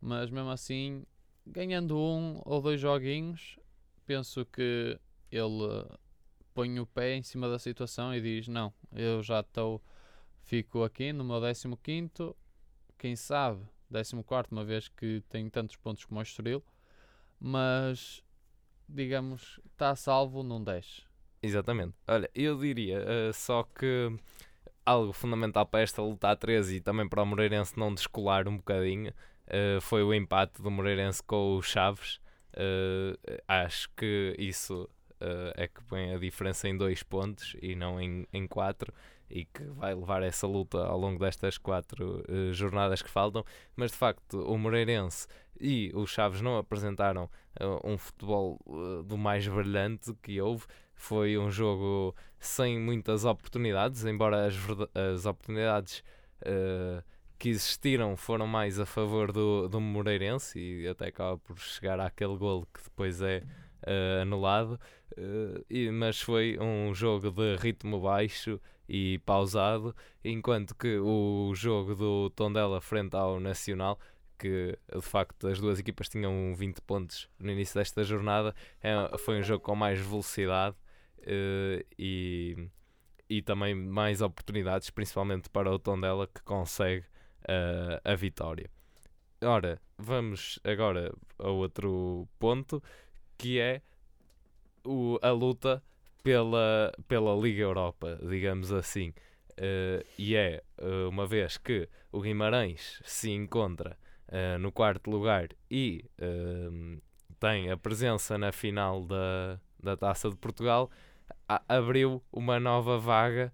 mas 0.00 0.30
mesmo 0.30 0.50
assim, 0.50 1.04
ganhando 1.46 1.96
um 1.96 2.40
ou 2.44 2.60
dois 2.60 2.80
joguinhos, 2.80 3.58
penso 4.04 4.44
que 4.46 4.98
ele 5.30 5.64
eh, 5.64 5.96
põe 6.52 6.78
o 6.80 6.86
pé 6.86 7.14
em 7.14 7.22
cima 7.22 7.48
da 7.48 7.58
situação 7.58 8.14
e 8.14 8.20
diz: 8.20 8.48
Não, 8.48 8.72
eu 8.92 9.22
já 9.22 9.40
estou, 9.40 9.80
fico 10.42 10.82
aqui 10.82 11.12
no 11.12 11.24
meu 11.24 11.40
15, 11.40 12.34
quem 12.98 13.14
sabe 13.14 13.62
14, 14.02 14.48
uma 14.50 14.64
vez 14.64 14.88
que 14.88 15.22
tem 15.28 15.48
tantos 15.48 15.76
pontos 15.76 16.04
como 16.04 16.18
o 16.20 16.22
Estoril, 16.22 16.62
mas 17.38 18.22
digamos, 18.88 19.60
está 19.72 19.94
salvo 19.94 20.42
num 20.42 20.62
10. 20.62 21.04
Exatamente. 21.42 21.94
Olha, 22.06 22.30
eu 22.34 22.58
diria 22.58 23.04
eh, 23.06 23.32
só 23.32 23.62
que 23.62 24.10
algo 24.84 25.12
fundamental 25.12 25.66
para 25.66 25.80
esta 25.80 26.02
luta 26.02 26.30
a 26.30 26.36
13 26.36 26.76
e 26.76 26.80
também 26.80 27.08
para 27.08 27.22
o 27.22 27.26
Moreirense 27.26 27.78
não 27.78 27.94
descolar 27.94 28.48
um 28.48 28.56
bocadinho 28.56 29.12
eh, 29.46 29.78
foi 29.80 30.02
o 30.02 30.12
empate 30.12 30.62
do 30.62 30.70
Moreirense 30.70 31.22
com 31.22 31.56
o 31.56 31.62
Chaves. 31.62 32.20
Eh, 32.54 33.42
acho 33.46 33.90
que 33.96 34.34
isso 34.38 34.88
é 35.56 35.66
que 35.66 35.82
põe 35.84 36.12
a 36.12 36.18
diferença 36.18 36.68
em 36.68 36.76
dois 36.76 37.02
pontos 37.02 37.56
e 37.62 37.74
não 37.74 37.98
em, 37.98 38.26
em 38.30 38.46
quatro 38.46 38.92
e 39.30 39.44
que 39.44 39.64
vai 39.64 39.94
levar 39.94 40.22
essa 40.22 40.46
luta 40.46 40.78
ao 40.78 40.98
longo 40.98 41.18
destas 41.18 41.58
quatro 41.58 42.22
eh, 42.28 42.52
jornadas 42.52 43.02
que 43.02 43.10
faltam. 43.10 43.44
Mas 43.76 43.90
de 43.90 43.96
facto, 43.96 44.40
o 44.42 44.58
Moreirense 44.58 45.26
e 45.60 45.90
o 45.94 46.06
Chaves 46.06 46.40
não 46.40 46.58
apresentaram 46.58 47.28
eh, 47.58 47.66
um 47.84 47.96
futebol 47.96 48.60
eh, 48.68 49.02
do 49.04 49.16
mais 49.16 49.46
brilhante 49.46 50.14
que 50.22 50.40
houve. 50.40 50.66
Foi 50.94 51.36
um 51.38 51.50
jogo 51.50 52.14
sem 52.38 52.78
muitas 52.78 53.24
oportunidades, 53.24 54.04
embora 54.04 54.46
as, 54.46 54.54
as 54.94 55.26
oportunidades 55.26 56.04
que 57.38 57.48
existiram 57.48 58.16
foram 58.18 58.46
mais 58.46 58.78
a 58.78 58.84
favor 58.84 59.32
do, 59.32 59.66
do 59.66 59.80
Moreirense 59.80 60.58
e 60.58 60.86
até 60.86 61.06
acaba 61.06 61.38
por 61.38 61.58
chegar 61.58 61.98
àquele 61.98 62.36
golo 62.36 62.68
que 62.72 62.82
depois 62.82 63.22
é 63.22 63.42
anulado. 64.20 64.78
Eh, 65.16 65.64
e- 65.70 65.90
mas 65.90 66.20
foi 66.20 66.58
um 66.60 66.94
jogo 66.94 67.30
de 67.30 67.56
ritmo 67.56 68.00
baixo 68.00 68.60
e 68.88 69.18
pausado, 69.20 69.94
enquanto 70.24 70.74
que 70.74 70.98
o 70.98 71.52
jogo 71.54 71.94
do 71.94 72.30
Tondela 72.30 72.80
frente 72.80 73.14
ao 73.16 73.40
Nacional 73.40 73.98
que 74.38 74.76
de 74.92 75.00
facto 75.00 75.46
as 75.48 75.60
duas 75.60 75.78
equipas 75.78 76.08
tinham 76.08 76.54
20 76.54 76.80
pontos 76.82 77.28
no 77.38 77.50
início 77.50 77.78
desta 77.78 78.02
jornada. 78.02 78.54
É, 78.82 79.16
foi 79.18 79.38
um 79.38 79.42
jogo 79.42 79.62
com 79.64 79.74
mais 79.74 79.98
velocidade 80.00 80.76
eh, 81.22 81.84
e, 81.98 82.68
e 83.28 83.42
também 83.42 83.74
mais 83.74 84.20
oportunidades, 84.20 84.90
principalmente 84.90 85.48
para 85.48 85.70
o 85.72 85.78
Tondela 85.78 86.26
que 86.26 86.42
consegue 86.42 87.04
eh, 87.48 88.00
a 88.04 88.14
vitória. 88.14 88.70
Ora, 89.42 89.80
vamos 89.98 90.58
agora 90.64 91.14
a 91.38 91.48
outro 91.50 92.28
ponto 92.38 92.82
que 93.38 93.58
é 93.60 93.82
o, 94.84 95.18
a 95.22 95.30
luta 95.30 95.82
pela, 96.22 96.92
pela 97.08 97.34
Liga 97.34 97.62
Europa, 97.62 98.18
digamos 98.28 98.72
assim. 98.72 99.12
Eh, 99.56 100.04
e 100.18 100.34
é 100.34 100.62
eh, 100.78 101.06
uma 101.08 101.26
vez 101.26 101.56
que 101.58 101.88
o 102.10 102.20
Guimarães 102.20 103.00
se 103.04 103.30
encontra 103.30 103.96
eh, 104.28 104.58
no 104.58 104.72
quarto 104.72 105.10
lugar 105.10 105.48
e 105.70 106.04
tem 107.38 107.70
a 107.70 107.76
presença 107.76 108.38
na 108.38 108.50
final 108.52 109.04
da, 109.04 109.60
da 109.82 109.96
Taça 109.96 110.30
de 110.30 110.36
Portugal, 110.36 110.90
a- 111.48 111.62
abriu 111.68 112.22
uma 112.32 112.58
nova 112.58 112.98
vaga 112.98 113.52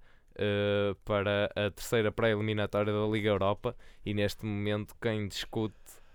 para 1.05 1.51
a 1.55 1.71
terceira 1.71 2.11
pré-eliminatória 2.11 2.91
da 2.91 3.07
Liga 3.07 3.29
Europa 3.29 3.77
e 4.07 4.15
neste 4.15 4.47
momento 4.47 4.95
quem 4.99 5.29
discute 5.29 5.75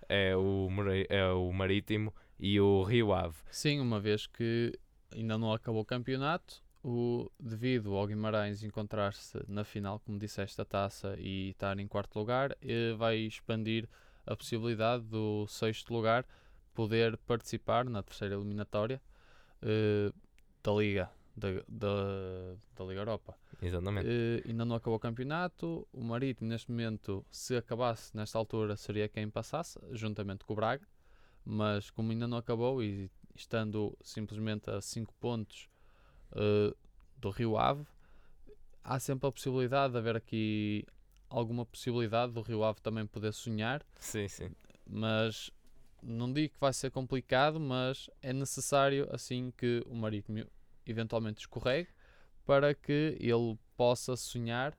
é 0.10 0.36
o, 0.36 0.68
é 1.10 1.28
o 1.32 1.52
Marítimo 1.52 2.12
e 2.40 2.60
o 2.60 2.82
Rio 2.84 3.14
Ave. 3.14 3.36
Sim, 3.52 3.80
uma 3.80 4.00
vez 4.00 4.26
que 4.26 4.74
ainda 5.14 5.38
não 5.38 5.52
acabou 5.54 5.82
o 5.82 5.86
campeonato, 5.86 6.64
o, 6.84 7.32
devido 7.40 7.96
ao 7.96 8.06
Guimarães 8.06 8.64
encontrar-se 8.64 9.40
na 9.48 9.64
final, 9.64 10.00
como 10.00 10.20
disseste, 10.20 10.56
da 10.56 10.66
taça 10.66 11.16
e 11.18 11.50
estar 11.50 11.80
em 11.80 11.88
quarto 11.88 12.20
lugar, 12.20 12.56
eh, 12.62 12.94
vai 12.94 13.18
expandir 13.18 13.90
a 14.26 14.36
possibilidade 14.36 15.04
do 15.04 15.48
sexto 15.48 15.92
lugar 15.92 16.26
poder 16.76 17.18
participar 17.18 17.86
na 17.86 18.04
terceira 18.04 18.36
eliminatória 18.36 19.02
eh, 19.64 20.12
da 20.62 20.72
Liga, 20.74 21.10
da, 21.36 21.48
da, 21.68 22.56
da 22.76 22.86
Liga 22.86 23.02
Europa. 23.02 23.36
Exatamente. 23.62 24.08
Eh, 24.08 24.44
ainda 24.48 24.64
não 24.64 24.76
acabou 24.76 24.98
o 24.98 25.00
campeonato. 25.00 25.88
O 25.92 26.04
Marítimo, 26.04 26.50
neste 26.50 26.70
momento, 26.70 27.26
se 27.32 27.56
acabasse 27.56 28.16
nesta 28.16 28.38
altura, 28.38 28.76
seria 28.76 29.08
quem 29.08 29.28
passasse, 29.30 29.80
juntamente 29.92 30.46
com 30.46 30.54
o 30.54 30.56
Braga. 30.56 30.88
Mas 31.44 31.90
como 31.90 32.12
ainda 32.12 32.28
não 32.28 32.38
acabou 32.38 32.84
e 32.84 33.10
estando 33.36 33.98
simplesmente 34.02 34.70
a 34.70 34.82
5 34.82 35.14
pontos 35.20 35.70
eh, 36.36 36.74
do 37.18 37.30
Rio 37.30 37.58
Ave, 37.58 37.86
há 38.84 39.00
sempre 39.00 39.28
a 39.28 39.32
possibilidade 39.32 39.94
de 39.94 40.00
haver 40.00 40.16
aqui 40.16 40.86
alguma 41.30 41.66
possibilidade 41.66 42.32
do 42.32 42.42
Rio 42.42 42.64
Ave 42.64 42.80
também 42.82 43.06
poder 43.06 43.34
sonhar. 43.34 43.86
Sim, 44.00 44.28
sim. 44.28 44.52
Mas 44.86 45.52
não 46.02 46.32
digo 46.32 46.54
que 46.54 46.60
vai 46.60 46.72
ser 46.72 46.92
complicado, 46.92 47.60
mas 47.60 48.10
é 48.22 48.32
necessário 48.32 49.08
assim 49.12 49.52
que 49.58 49.84
o 49.88 49.96
Marítimo 49.96 50.46
eventualmente 50.86 51.42
escorregue 51.42 51.90
para 52.46 52.76
que 52.76 53.18
ele 53.20 53.58
possa 53.76 54.16
sonhar, 54.16 54.78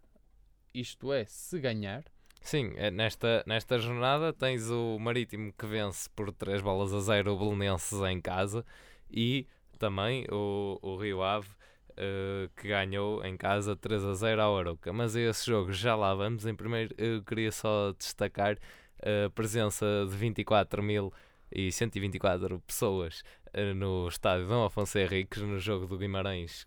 isto 0.73 1.13
é, 1.13 1.25
se 1.25 1.59
ganhar. 1.59 2.05
Sim, 2.47 2.73
é 2.77 2.91
nesta, 2.93 3.43
nesta 3.45 3.77
jornada 3.77 4.33
tens 4.33 4.71
o 4.71 4.97
Marítimo 5.01 5.53
que 5.53 5.67
vence 5.67 6.09
por 6.11 6.33
3 6.33 6.63
bolas 6.63 6.95
a 6.95 7.01
0 7.01 7.33
o 7.33 7.37
Belenenses 7.37 8.01
em 8.03 8.21
casa 8.21 8.65
e 9.11 9.49
também 9.81 10.25
o, 10.31 10.79
o 10.81 10.97
Rio 10.97 11.25
Ave 11.25 11.49
eh, 11.97 12.49
que 12.57 12.69
ganhou 12.69 13.25
em 13.25 13.37
casa 13.37 13.75
3 13.75 14.05
a 14.05 14.15
0 14.15 14.41
ao 14.41 14.57
Arouca. 14.57 14.93
Mas 14.93 15.17
esse 15.17 15.45
jogo 15.45 15.73
já 15.73 15.97
lá 15.97 16.15
vamos. 16.15 16.47
Em 16.47 16.55
primeiro, 16.55 16.95
eu 16.97 17.21
queria 17.25 17.51
só 17.51 17.93
destacar 17.99 18.57
a 19.01 19.29
presença 19.31 20.07
de 20.09 20.17
24.124 20.17 22.63
pessoas 22.65 23.25
eh, 23.53 23.75
no 23.75 24.07
estádio 24.07 24.47
Dom 24.47 24.65
Afonso 24.65 24.97
Henriques 24.97 25.43
no 25.43 25.59
jogo 25.59 25.89
do 25.89 25.99
Guimarães 25.99 26.65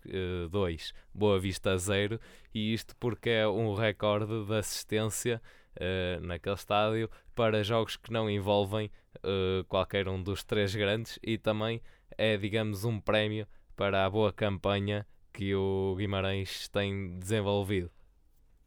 2, 0.50 0.92
Boa 1.14 1.40
Vista 1.40 1.78
0 1.78 2.20
e 2.54 2.74
isto 2.74 2.94
porque 2.96 3.30
é 3.30 3.48
um 3.48 3.72
recorde 3.72 4.44
de 4.44 4.54
assistência 4.54 5.40
eh, 5.82 6.18
naquele 6.20 6.54
estádio 6.54 7.10
para 7.34 7.64
jogos 7.64 7.96
que 7.96 8.12
não 8.12 8.28
envolvem 8.28 8.90
uh, 9.24 9.64
qualquer 9.64 10.08
um 10.08 10.22
dos 10.22 10.44
três 10.44 10.74
grandes 10.74 11.18
e 11.22 11.38
também 11.38 11.80
é, 12.18 12.36
digamos, 12.36 12.84
um 12.84 13.00
prémio 13.00 13.46
para 13.74 14.04
a 14.04 14.10
boa 14.10 14.30
campanha 14.30 15.06
que 15.32 15.54
o 15.54 15.94
Guimarães 15.96 16.68
tem 16.68 17.18
desenvolvido. 17.18 17.90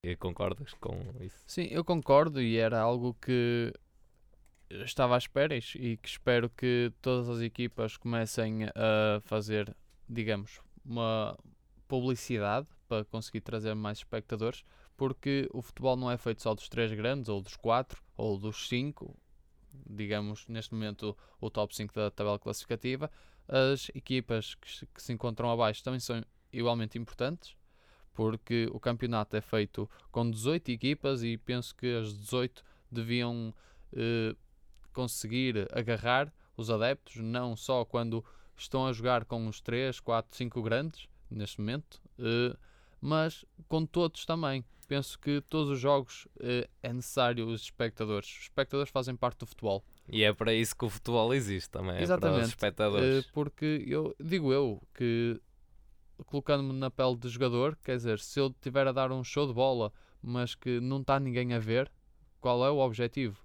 E 0.01 0.15
concordas 0.15 0.74
com 0.74 1.13
isso? 1.20 1.38
Sim, 1.46 1.67
eu 1.70 1.86
concordo 1.86 2.41
e 2.41 2.58
era 2.58 2.79
algo 2.79 3.13
que 3.22 3.72
estava 4.72 5.13
à 5.13 5.17
espera 5.20 5.55
e 5.55 5.98
que 5.98 6.10
espero 6.10 6.50
que 6.50 6.91
todas 7.00 7.29
as 7.29 7.41
equipas 7.41 7.96
comecem 7.96 8.63
a 8.75 9.22
fazer, 9.22 9.72
digamos, 10.10 10.62
uma 10.84 11.38
publicidade 11.88 12.67
para 12.88 13.05
conseguir 13.05 13.41
trazer 13.41 13.75
mais 13.75 14.00
espectadores, 14.00 14.63
porque 15.03 15.50
o 15.51 15.62
futebol 15.62 15.98
não 15.98 16.10
é 16.10 16.15
feito 16.15 16.41
só 16.41 16.55
dos 16.55 16.69
três 16.69 16.89
grandes, 16.93 17.27
ou 17.27 17.41
dos 17.41 17.57
quatro, 17.57 18.01
ou 18.15 18.39
dos 18.39 18.69
cinco, 18.69 19.13
digamos, 19.86 20.48
neste 20.48 20.74
momento 20.74 21.13
o 21.41 21.50
top 21.50 21.75
5 21.75 21.93
da 21.93 22.10
tabela 22.10 22.39
classificativa. 22.39 23.12
As 23.45 23.89
equipas 23.93 24.55
que, 24.55 24.86
que 24.86 25.03
se 25.03 25.12
encontram 25.12 25.51
abaixo 25.51 25.83
também 25.83 26.00
são 26.00 26.24
igualmente 26.53 26.98
importantes, 26.98 27.53
porque 28.13 28.69
o 28.72 28.79
campeonato 28.79 29.36
é 29.36 29.41
feito 29.41 29.89
com 30.10 30.31
18 30.31 30.72
equipas 30.72 31.22
e 31.22 31.38
penso 31.38 31.75
que 31.75 31.98
as 31.98 32.17
18 32.17 32.63
deviam 32.89 33.53
eh, 33.91 34.33
conseguir 34.93 35.67
agarrar 35.77 36.33
os 36.55 36.69
adeptos, 36.69 37.17
não 37.17 37.57
só 37.57 37.83
quando 37.83 38.24
estão 38.55 38.88
a 38.88 38.93
jogar 38.93 39.25
com 39.25 39.50
os 39.50 39.60
3, 39.60 40.00
4, 40.00 40.38
5 40.38 40.62
grandes, 40.62 41.10
neste 41.29 41.60
momento, 41.60 42.01
eh, 42.17 42.55
mas 43.01 43.43
com 43.67 43.86
todos 43.86 44.25
também. 44.25 44.63
Penso 44.88 45.18
que 45.20 45.42
todos 45.50 45.70
os 45.70 45.80
jogos 45.80 46.28
eh, 46.40 46.68
é 46.82 46.92
necessário 46.94 47.48
os 47.48 47.62
espectadores. 47.62 48.28
Os 48.30 48.42
espectadores 48.44 48.92
fazem 48.92 49.16
parte 49.16 49.40
do 49.40 49.46
futebol. 49.46 49.84
E 50.10 50.24
é 50.24 50.34
para 50.34 50.54
isso 50.54 50.75
que 50.75 50.86
o 50.86 50.90
futebol 50.90 51.34
existe 51.34 51.70
também, 51.70 52.02
Exatamente. 52.02 52.36
é 52.36 52.38
para 52.38 52.44
os 52.44 52.50
espectadores. 52.50 53.25
Eh, 53.25 53.30
porque 53.34 53.84
eu 53.88 54.16
digo 54.20 54.52
eu 54.52 54.82
que 54.94 55.40
colocando-me 56.25 56.74
na 56.74 56.90
pele 56.92 57.16
de 57.18 57.30
jogador, 57.30 57.78
quer 57.84 57.96
dizer, 57.98 58.20
se 58.20 58.40
eu 58.40 58.54
tiver 58.62 58.88
a 58.88 58.92
dar 58.92 59.12
um 59.12 59.24
show 59.24 59.48
de 59.48 59.54
bola, 59.54 59.92
mas 60.22 60.56
que 60.56 60.80
não 60.80 61.02
está 61.02 61.20
ninguém 61.20 61.54
a 61.54 61.60
ver, 61.60 61.92
qual 62.40 62.66
é 62.66 62.70
o 62.70 62.78
objetivo? 62.80 63.38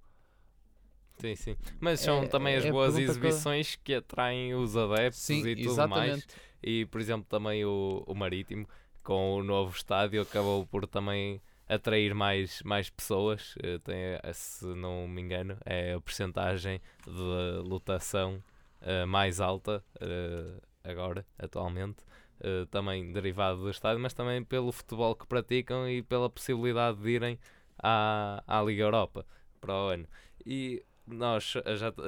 Sim, 1.18 1.35
sim. 1.35 1.57
Mas 1.80 2.00
são 2.00 2.23
É- 2.23 2.28
também 2.28 2.54
as 2.57 2.64
é 2.64 2.71
boas 2.71 2.95
pergunta 2.95 3.18
que 3.21 3.26
exibições 3.26 3.76
que... 3.76 3.95
atraem 3.95 4.54
os 4.54 4.76
adeptos 4.76 5.21
Sim, 5.21 5.45
e 5.47 5.57
tudo 5.57 5.71
exatamente. 5.73 6.26
mais. 6.26 6.26
E, 6.62 6.87
por 6.87 7.00
exemplo, 7.00 7.26
também 7.28 7.64
o, 7.64 8.04
o 8.07 8.14
Marítimo, 8.14 8.68
com 9.08 9.36
o 9.36 9.42
novo 9.42 9.74
estádio, 9.74 10.20
acabou 10.22 10.66
por 10.66 10.86
também 10.86 11.40
atrair 11.68 12.14
mais, 12.14 12.62
mais 12.62 12.90
pessoas. 12.90 13.54
Eh, 13.62 13.78
Tem, 13.78 13.96
eh, 14.22 14.32
se 14.32 14.66
não 14.66 15.08
me 15.08 15.22
engano, 15.22 15.56
é 15.64 15.94
a 15.94 16.00
percentagem 16.00 16.80
de 17.06 17.62
lotação 17.64 18.42
eh, 18.80 19.04
mais 19.06 19.40
alta 19.40 19.82
eh, 20.00 20.60
agora, 20.84 21.26
atualmente. 21.38 22.04
eh, 22.40 22.66
também 22.70 23.12
derivado 23.12 23.60
do 23.62 23.70
estádio, 23.70 24.00
mas 24.00 24.14
também 24.14 24.44
pelo 24.44 24.70
futebol 24.72 25.14
que 25.14 25.26
praticam 25.26 25.88
e 25.88 26.02
pela 26.02 26.30
possibilidade 26.30 26.98
de 27.00 27.08
irem 27.10 27.38
à, 27.82 28.42
à 28.46 28.62
Liga 28.62 28.82
Europa 28.84 29.26
para 29.60 29.72
o 29.74 29.88
ano. 29.88 30.06
E 30.46 30.82
nós 31.06 31.44
já, 31.44 31.62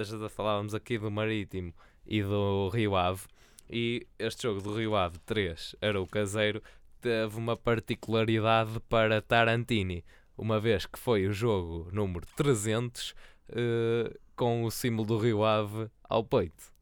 já 0.05 0.29
falávamos 0.29 0.75
aqui 0.75 0.99
do 0.99 1.11
Marítimo 1.11 1.75
e 2.07 2.23
do 2.23 2.69
Rio 2.69 2.95
Ave, 2.97 3.23
e 3.69 4.07
este 4.19 4.43
jogo 4.45 4.61
do 4.61 4.75
Rio 4.75 4.97
Ave 4.97 5.19
3 5.21 5.77
era 5.81 6.01
o 6.01 6.07
caseiro, 6.07 6.63
teve 7.01 7.37
uma 7.37 7.57
particularidade 7.57 8.79
para 8.89 9.21
Tarantini, 9.23 10.05
uma 10.37 10.61
vez 10.61 10.87
que 10.87 10.99
foi 10.99 11.27
o 11.27 11.33
jogo 11.33 11.89
número 11.93 12.27
300 12.37 13.15
eh, 13.49 14.17
com 14.37 14.65
o 14.65 14.71
símbolo 14.71 15.07
do 15.07 15.19
Rio 15.19 15.45
Ave 15.45 15.91
ao 16.05 16.25
peito. 16.25 16.73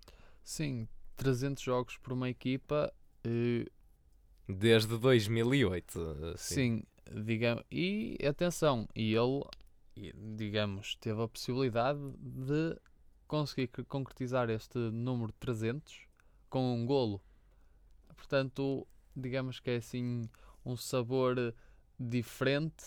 Sim, 0.44 0.86
300 1.16 1.62
jogos 1.62 1.96
por 1.98 2.12
uma 2.12 2.28
equipa, 2.28 2.92
eh, 3.24 3.66
Desde 4.48 4.96
2008. 4.98 6.00
assim. 6.34 6.54
sim, 6.54 6.82
digamos, 7.24 7.64
e 7.70 8.16
atenção, 8.26 8.88
e 8.94 9.14
ele, 9.14 9.44
digamos, 10.36 10.94
teve 10.96 11.22
a 11.22 11.28
possibilidade 11.28 12.00
de 12.18 12.76
conseguir 13.26 13.68
concretizar 13.88 14.48
este 14.48 14.78
número 14.78 15.32
300 15.32 16.00
com 16.48 16.74
um 16.74 16.86
golo. 16.86 17.20
Portanto, 18.16 18.86
digamos 19.18 19.60
que 19.60 19.70
é 19.70 19.76
assim 19.76 20.28
um 20.64 20.76
sabor 20.76 21.54
diferente, 21.98 22.84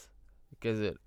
quer 0.60 0.74
dizer, 0.74 1.00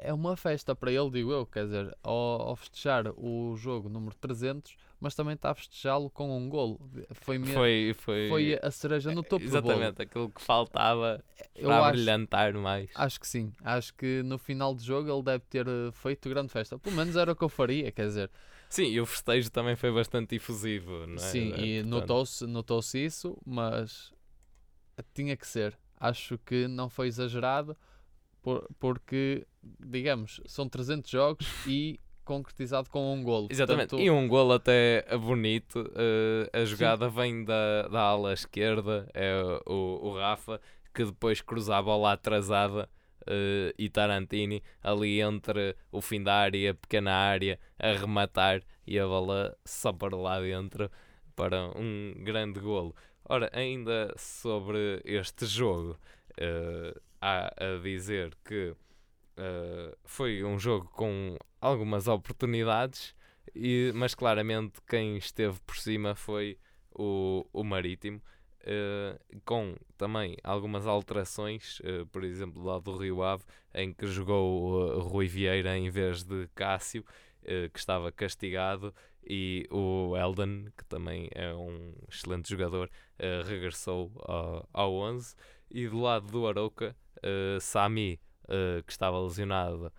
é 0.00 0.12
uma 0.12 0.36
festa 0.36 0.74
para 0.74 0.90
ele, 0.92 1.10
digo 1.10 1.32
eu, 1.32 1.46
quer 1.46 1.64
dizer, 1.64 1.96
ao, 2.02 2.42
ao 2.48 2.56
festejar 2.56 3.06
o 3.16 3.56
jogo 3.56 3.88
número 3.88 4.14
300, 4.16 4.76
mas 5.00 5.14
também 5.14 5.34
está 5.34 5.50
a 5.50 5.54
festejá-lo 5.54 6.10
com 6.10 6.36
um 6.36 6.48
golo. 6.48 6.78
Foi, 7.12 7.38
mesmo, 7.38 7.54
Foi, 7.54 7.94
foi, 7.98 8.28
foi 8.28 8.58
a 8.62 8.70
cereja 8.70 9.10
no 9.12 9.22
topo 9.22 9.44
do 9.44 9.50
bolo. 9.50 9.58
exatamente 9.58 10.02
aquilo 10.02 10.30
que 10.30 10.40
faltava 10.40 11.22
Eu 11.56 11.68
para 11.68 11.86
acho, 11.86 11.92
brilhantar 11.92 12.54
mais. 12.54 12.90
acho 12.94 13.18
que 13.20 13.26
sim. 13.26 13.52
Acho 13.64 13.94
que 13.94 14.22
no 14.22 14.38
final 14.38 14.74
do 14.74 14.82
jogo 14.82 15.10
ele 15.12 15.22
deve 15.22 15.44
ter 15.48 15.66
eh, 15.66 15.90
feito 15.92 16.28
grande 16.28 16.50
festa. 16.52 16.78
Pelo 16.78 16.94
menos 16.94 17.16
era 17.16 17.32
o 17.32 17.36
que 17.36 17.42
eu 17.42 17.48
faria, 17.48 17.90
quer 17.90 18.06
dizer. 18.06 18.30
Sim, 18.68 18.84
e 18.84 19.00
o 19.00 19.06
festejo 19.06 19.50
também 19.50 19.74
foi 19.76 19.92
bastante 19.92 20.36
efusivo, 20.36 21.06
não 21.06 21.14
é? 21.14 21.18
sim, 21.18 21.52
Eh, 21.52 21.60
e 21.60 21.82
portanto, 21.82 21.88
notou-se 21.90 22.46
notou 22.46 22.80
isso, 22.94 23.36
mas 23.44 24.12
tinha 25.14 25.36
que 25.36 25.46
ser. 25.46 25.78
Acho 25.98 26.36
que 26.38 26.66
não 26.68 26.88
foi 26.88 27.06
exagerado, 27.08 27.76
por- 28.42 28.68
porque, 28.78 29.46
digamos, 29.80 30.40
são 30.46 30.68
300 30.68 31.10
jogos 31.10 31.46
e 31.66 32.00
concretizado 32.24 32.88
com 32.90 33.12
um 33.14 33.22
golo. 33.22 33.48
Exatamente, 33.50 33.90
Portanto, 33.90 34.04
e 34.06 34.10
um 34.10 34.26
golo 34.28 34.52
até 34.54 35.04
bonito. 35.18 35.90
eh, 35.94 36.50
a 36.60 36.64
jogada 36.64 37.08
vem 37.08 37.44
da, 37.44 37.88
da 37.88 38.00
ala 38.00 38.32
esquerda, 38.32 39.08
é 39.14 39.32
o, 39.66 40.00
o 40.08 40.18
Rafa, 40.18 40.60
que 40.94 41.04
depois 41.04 41.40
cruza 41.40 41.76
a 41.76 41.82
bola 41.82 42.12
atrasada 42.12 42.88
eh, 43.26 43.74
e 43.78 43.88
Tarantini 43.88 44.62
ali 44.82 45.20
entre 45.20 45.76
o 45.90 46.00
fim 46.00 46.22
da 46.22 46.34
área 46.34 46.58
e 46.58 46.68
a 46.68 46.74
pequena 46.74 47.12
área 47.12 47.58
a 47.78 47.92
rematar 47.92 48.62
e 48.86 48.98
a 48.98 49.06
bola 49.06 49.56
só 49.64 49.92
para 49.92 50.16
lá 50.16 50.40
dentro 50.40 50.90
para 51.34 51.70
um 51.76 52.14
grande 52.22 52.60
golo. 52.60 52.94
Ora, 53.24 53.50
ainda 53.52 54.12
sobre 54.16 55.00
este 55.04 55.46
jogo, 55.46 55.96
eh, 56.36 56.94
há 57.20 57.46
a 57.56 57.78
dizer 57.82 58.36
que 58.44 58.74
eh, 59.36 59.96
foi 60.04 60.42
um 60.42 60.58
jogo 60.58 60.88
com 60.88 61.36
algumas 61.60 62.08
oportunidades, 62.08 63.14
e, 63.54 63.92
mas 63.94 64.14
claramente 64.14 64.80
quem 64.88 65.16
esteve 65.16 65.58
por 65.60 65.76
cima 65.76 66.14
foi 66.16 66.58
o, 66.90 67.46
o 67.52 67.62
Marítimo, 67.62 68.20
eh, 68.64 69.16
com 69.44 69.76
também 69.96 70.36
algumas 70.42 70.86
alterações, 70.86 71.80
por 72.10 72.24
exemplo, 72.24 72.62
lá 72.64 72.78
do 72.80 72.96
Rio 72.96 73.22
Ave, 73.22 73.44
em 73.72 73.92
que 73.92 74.06
jogou 74.06 74.98
uh, 74.98 75.00
Rui 75.00 75.28
Vieira 75.28 75.76
em 75.76 75.90
vez 75.90 76.24
de 76.24 76.48
Cássio, 76.54 77.04
que 77.72 77.78
estava 77.78 78.12
castigado, 78.12 78.94
e 79.24 79.66
o 79.70 80.16
Eldon, 80.16 80.66
que 80.76 80.84
também 80.84 81.28
é 81.34 81.54
um 81.54 81.94
excelente 82.10 82.50
jogador, 82.50 82.90
eh, 83.18 83.42
regressou 83.44 84.10
ao, 84.24 84.68
ao 84.72 84.94
11. 84.94 85.34
E 85.70 85.88
do 85.88 86.00
lado 86.00 86.26
do 86.26 86.46
Arouca, 86.46 86.96
eh, 87.22 87.58
Sami, 87.60 88.20
eh, 88.48 88.82
que 88.84 88.92
estava 88.92 89.20
lesionado, 89.20 89.92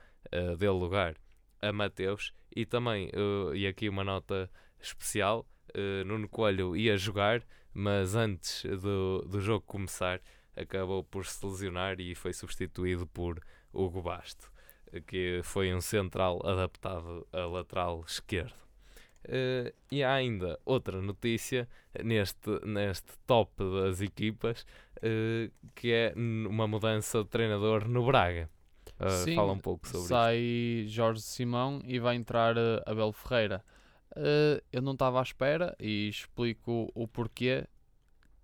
deu 0.58 0.74
lugar 0.74 1.16
a 1.62 1.72
Mateus. 1.72 2.34
E 2.56 2.66
também, 2.66 3.12
e 3.56 3.68
aqui 3.68 3.88
uma 3.90 4.04
nota 4.04 4.50
especial, 4.80 5.48
Nuno 6.06 6.28
Coelho 6.28 6.76
ia 6.76 6.98
jogar, 6.98 7.44
mas 7.74 8.16
antes 8.16 8.64
do, 8.64 9.24
do 9.28 9.40
jogo 9.40 9.66
começar 9.66 10.22
acabou 10.56 11.04
por 11.04 11.26
se 11.26 11.46
lesionar 11.46 12.00
e 12.00 12.16
foi 12.16 12.34
substituído 12.34 13.08
por 13.08 13.40
Hugo 13.72 14.02
Basto, 14.02 14.52
que 15.08 15.42
foi 15.44 15.74
um 15.74 15.82
central 15.82 16.46
adaptado 16.46 17.28
a 17.32 17.46
lateral 17.46 18.04
esquerdo. 18.08 18.63
Eh, 19.26 19.74
e 19.92 20.04
há 20.04 20.14
ainda 20.14 20.60
outra 20.66 21.02
notícia 21.02 21.68
neste, 22.04 22.50
neste 22.66 23.18
top 23.26 23.52
das 23.82 24.02
equipas, 24.02 24.66
eh, 25.02 25.50
que 25.74 25.92
é 25.92 26.14
uma 26.16 26.68
mudança 26.68 27.24
de 27.24 27.30
treinador 27.30 27.88
no 27.88 28.06
Braga. 28.06 28.50
Eh, 29.00 29.10
Sim, 29.10 29.36
fala 29.36 29.54
um 29.54 29.60
pouco 29.60 29.88
sobre 29.88 30.00
isso. 30.00 30.08
sai 30.10 30.86
Jorge 30.88 31.22
Simão 31.22 31.82
e 31.86 32.00
vai 32.00 32.16
entrar 32.16 32.56
Abel 32.86 33.12
Ferreira. 33.14 33.64
Eu 34.72 34.82
não 34.82 34.94
estava 34.94 35.20
à 35.20 35.24
espera 35.24 35.76
e 35.80 36.08
explico 36.08 36.92
o 36.94 37.08
porquê. 37.08 37.66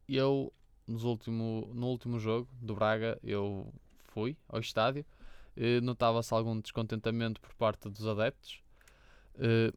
Eu, 0.08 0.52
nos 0.88 1.04
último, 1.04 1.70
no 1.74 1.88
último 1.88 2.20
jogo 2.20 2.50
do 2.60 2.74
Braga, 2.74 3.20
eu 3.24 3.72
fui 4.08 4.36
ao 4.48 4.60
estádio. 4.60 5.06
Notava-se 5.84 6.34
algum 6.34 6.60
descontentamento 6.60 7.39
por 7.39 7.54
parte 7.54 7.89
dos 7.89 8.08
adeptos. 8.08 8.63
eh, 9.38 9.72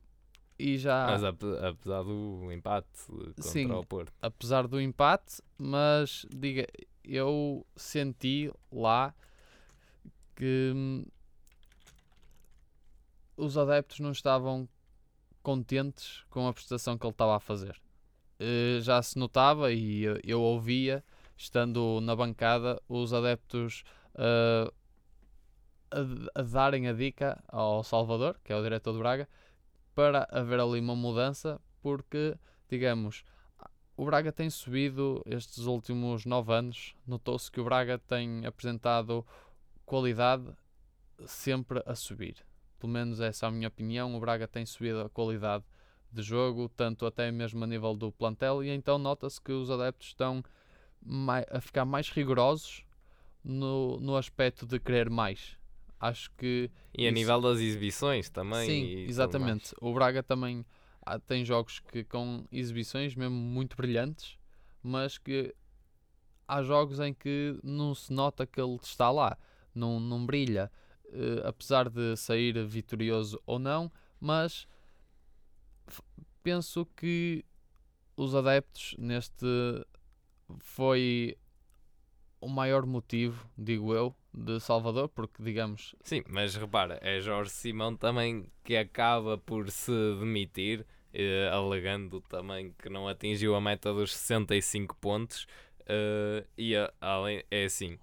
e 0.63 0.79
já, 0.79 1.07
Mas 1.07 1.25
ape- 1.25 1.59
apesar 1.61 2.05
do 2.05 2.53
empate 2.53 2.87
contra 3.09 3.43
Sim. 3.43 3.71
o 3.73 3.85
Porto. 3.85 4.13
apesar 4.23 4.69
do 4.69 4.81
empate, 4.81 5.43
mas 5.59 6.25
diga, 6.31 6.69
eu 7.03 7.67
senti 7.75 8.49
lá 8.71 9.13
que 10.37 10.73
hum, 10.75 11.05
os 13.37 13.59
adeptos 13.59 13.99
não 13.99 14.13
estavam 14.13 14.69
contentes 15.43 16.25
com 16.31 16.47
a 16.47 16.53
prestação 16.53 16.97
que 16.97 17.05
ele 17.05 17.13
estava 17.13 17.37
a 17.37 17.41
fazer. 17.41 17.81
Uh, 18.41 18.81
já 18.81 19.03
se 19.03 19.19
notava 19.19 19.73
e 19.73 20.05
eu, 20.05 20.21
eu, 20.23 20.41
ouvia, 20.41 21.05
estando 21.37 22.01
na 22.01 22.15
bancada, 22.15 22.81
os 22.89 23.13
adeptos 23.13 23.83
uh, 24.15 24.73
a, 25.91 26.41
a, 26.41 26.43
darem 26.43 26.89
a 26.89 26.93
dica 26.93 27.43
ao 27.49 27.83
Salvador, 27.83 28.39
que 28.45 28.53
é 28.53 28.57
o 28.57 28.63
diretor 28.63 28.93
do 28.93 29.01
Braga, 29.01 29.29
para 29.95 30.27
haver 30.31 30.61
ali 30.61 30.81
uma 30.81 30.97
mudança, 30.97 31.61
porque, 31.83 32.37
digamos, 32.69 33.25
o 33.97 34.05
Braga 34.05 34.33
tem 34.33 34.49
subido 34.49 35.23
estes 35.27 35.67
últimos 35.67 36.25
nove 36.25 36.53
anos. 36.53 36.95
Notou-se 37.07 37.51
que 37.51 37.61
o 37.61 37.65
Braga 37.65 37.99
tem 37.99 38.47
apresentado 38.47 39.27
qualidade 39.85 40.45
sempre 41.27 41.83
a 41.87 41.95
subir. 41.95 42.37
Pelo 42.79 42.93
menos 42.93 43.21
essa 43.21 43.47
é 43.47 43.49
a 43.49 43.53
minha 43.53 43.69
opinião. 43.69 44.17
O 44.17 44.21
Braga 44.21 44.49
tem 44.49 44.65
subido 44.65 45.01
a 45.01 45.11
qualidade 45.11 45.65
de 46.11 46.23
jogo, 46.23 46.69
tanto 46.69 47.07
até 47.07 47.31
mesmo 47.31 47.63
a 47.65 47.67
nível 47.67 47.95
do 47.95 48.13
plantel, 48.13 48.63
e 48.63 48.71
então 48.71 48.99
nota-se 48.99 49.41
que 49.41 49.53
os 49.53 49.71
adeptos 49.71 50.09
estão 50.09 50.43
a 51.51 51.61
ficar 51.61 51.85
mais 51.85 52.11
rigorosos 52.11 52.85
no, 53.43 53.99
no 53.99 54.17
aspecto 54.17 54.67
de 54.67 54.79
querer 54.79 55.09
mais. 55.09 55.57
Acho 56.03 56.33
que. 56.33 56.69
E 56.99 57.05
a 57.07 57.11
isso... 57.11 57.15
nível 57.15 57.41
das 57.41 57.61
exibições 57.61 58.29
também. 58.29 58.67
Sim, 58.67 59.05
exatamente. 59.09 59.73
O 59.81 59.95
Braga 59.95 60.21
também 60.21 60.67
há, 61.07 61.17
tem 61.17 61.45
jogos 61.45 61.79
que 61.79 62.03
com 62.03 62.45
exibições 62.51 63.15
mesmo 63.15 63.37
muito 63.37 63.77
brilhantes, 63.77 64.37
mas 64.83 65.17
que 65.17 65.55
há 66.49 66.61
jogos 66.61 66.99
em 66.99 67.15
que 67.15 67.57
não 67.63 67.95
se 67.95 68.13
nota 68.13 68.45
que 68.45 68.61
ele 68.61 68.75
está 68.83 69.13
lá, 69.13 69.39
não, 69.73 70.01
não 70.01 70.27
brilha, 70.27 70.73
uh, 71.05 71.47
apesar 71.47 71.89
de 71.89 72.17
sair 72.17 72.67
vitorioso 72.67 73.41
ou 73.47 73.61
não, 73.61 73.89
mas 74.21 74.67
penso 76.43 76.85
que 76.97 77.45
os 78.17 78.35
adeptos 78.35 78.97
neste 78.99 79.47
foi 80.59 81.39
o 82.41 82.49
maior 82.49 82.85
motivo, 82.87 83.49
digo 83.57 83.95
eu, 83.95 84.17
de 84.33 84.59
Salvador, 84.61 85.09
porque 85.09 85.43
digamos. 85.43 85.95
Sim, 86.03 86.23
mas 86.29 86.55
repara, 86.55 86.99
é 87.03 87.21
Jorge 87.21 87.51
Simão 87.51 87.97
também 87.97 88.47
que 88.65 88.77
acaba 88.77 89.37
por 89.37 89.71
se 89.71 89.93
demitir, 90.19 90.87
eh, 91.13 91.51
alegando 91.53 92.21
também 92.23 92.73
que 92.79 92.89
não 92.89 93.09
atingiu 93.09 93.55
a 93.55 93.61
meta 93.61 93.93
dos 93.93 94.15
65 94.15 94.97
pontos. 94.97 95.47
Eh, 95.87 96.45
e 96.57 96.75
além, 97.01 97.43
é 97.51 97.65
assim. 97.65 97.99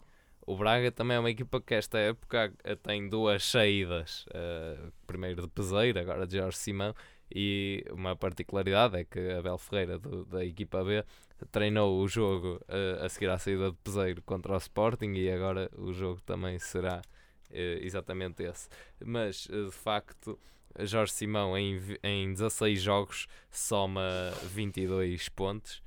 O 0.46 0.56
Braga 0.58 0.92
também 0.92 1.16
é 1.16 1.20
uma 1.20 1.30
equipa 1.30 1.62
que 1.62 1.76
esta 1.76 2.00
época 2.00 2.52
tem 2.82 3.08
duas 3.08 3.44
saídas. 3.44 4.26
Uh, 4.30 4.92
primeiro 5.06 5.44
de 5.44 5.48
Peseiro, 5.48 6.00
agora 6.00 6.26
de 6.26 6.38
Jorge 6.38 6.58
Simão. 6.58 6.96
E 7.32 7.86
uma 7.92 8.16
particularidade 8.16 8.98
é 8.98 9.06
que 9.06 9.20
Abel 9.30 9.60
Ferreira, 9.60 10.00
do, 10.00 10.26
da 10.26 10.44
equipa 10.44 10.84
B, 10.84 11.06
treinou 11.52 12.02
o 12.02 12.08
jogo 12.08 12.62
uh, 12.68 13.04
a 13.04 13.10
seguir 13.10 13.30
à 13.30 13.38
saída 13.38 13.72
de 13.72 13.78
Peseiro 13.78 14.22
contra 14.22 14.54
o 14.54 14.58
Sporting 14.58 15.14
e 15.14 15.32
agora 15.32 15.70
o 15.78 15.94
jogo 15.94 16.22
também 16.22 16.60
será 16.60 17.02
uh, 17.50 17.54
exatamente 17.82 18.44
esse. 18.44 18.68
Mas, 19.04 19.46
uh, 19.48 19.66
de 19.66 19.72
facto, 19.72 20.40
Jorge 20.80 21.14
Simão 21.14 21.58
em, 21.58 21.80
em 22.04 22.34
16 22.34 22.82
jogos 22.82 23.28
soma 23.50 24.02
22 24.44 25.30
pontos 25.30 25.82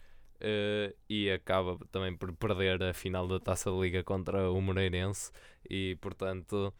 e 1.08 1.30
acaba 1.30 1.78
também 1.92 2.16
por 2.16 2.32
perder 2.32 2.82
a 2.82 2.92
final 2.92 3.28
da 3.28 3.38
Taça 3.38 3.70
da 3.70 3.76
Liga 3.76 4.02
contra 4.02 4.50
o 4.50 4.60
Moreirense 4.60 5.30
e, 5.68 5.96
portanto... 6.00 6.74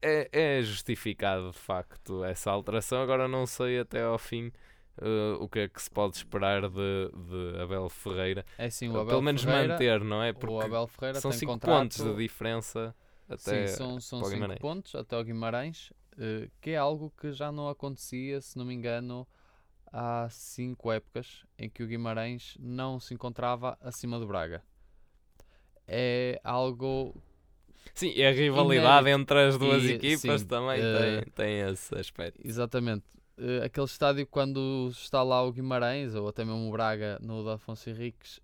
É, 0.00 0.28
é 0.30 0.62
justificado 0.62 1.50
de 1.50 1.58
facto 1.58 2.22
essa 2.22 2.52
alteração. 2.52 3.02
Agora 3.02 3.26
não 3.26 3.46
sei 3.46 3.80
até 3.80 4.00
ao 4.02 4.16
fim 4.16 4.52
uh, 4.98 5.42
o 5.42 5.48
que 5.48 5.60
é 5.60 5.68
que 5.68 5.80
se 5.80 5.90
pode 5.90 6.16
esperar 6.16 6.62
de, 6.68 7.10
de 7.12 7.60
Abel 7.60 7.88
Ferreira. 7.88 8.44
É 8.58 8.68
sim, 8.68 8.88
o 8.88 8.92
Abel 8.92 9.06
Pelo 9.06 9.22
menos 9.22 9.42
Ferreira, 9.42 9.74
manter, 9.74 10.00
não 10.04 10.22
é? 10.22 10.32
Porque 10.32 10.54
o 10.54 10.60
Abel 10.60 10.86
Ferreira 10.86 11.20
são 11.20 11.32
5 11.32 11.58
pontos 11.58 11.98
de 11.98 12.14
diferença 12.16 12.94
até 13.28 13.66
sim, 13.66 13.98
são 14.00 14.00
5 14.00 14.58
pontos 14.60 14.94
até 14.94 15.16
o 15.16 15.24
Guimarães, 15.24 15.90
uh, 16.14 16.50
que 16.60 16.70
é 16.70 16.76
algo 16.76 17.12
que 17.18 17.32
já 17.32 17.50
não 17.50 17.68
acontecia, 17.68 18.40
se 18.40 18.58
não 18.58 18.64
me 18.64 18.74
engano, 18.74 19.26
há 19.92 20.28
5 20.30 20.92
épocas 20.92 21.44
em 21.58 21.68
que 21.70 21.82
o 21.82 21.86
Guimarães 21.86 22.56
não 22.60 23.00
se 23.00 23.14
encontrava 23.14 23.78
acima 23.80 24.18
do 24.18 24.26
Braga. 24.26 24.62
É 25.86 26.40
algo 26.44 27.14
Sim, 27.92 28.12
e 28.14 28.24
a 28.24 28.30
rivalidade 28.30 29.10
entre 29.10 29.48
as 29.48 29.58
duas 29.58 29.82
e, 29.82 29.94
equipas 29.94 30.40
sim, 30.40 30.46
também 30.46 30.80
uh, 30.80 30.98
tem, 30.98 31.32
tem 31.34 31.60
esse 31.60 31.94
aspecto. 31.98 32.40
Exatamente 32.42 33.04
uh, 33.38 33.64
aquele 33.64 33.86
estádio 33.86 34.26
quando 34.26 34.88
está 34.92 35.22
lá 35.22 35.42
o 35.42 35.52
Guimarães 35.52 36.14
ou 36.14 36.28
até 36.28 36.44
mesmo 36.44 36.68
o 36.68 36.72
Braga 36.72 37.18
no 37.20 37.44
da 37.44 37.54
Afonso 37.54 37.90
Henriques 37.90 38.40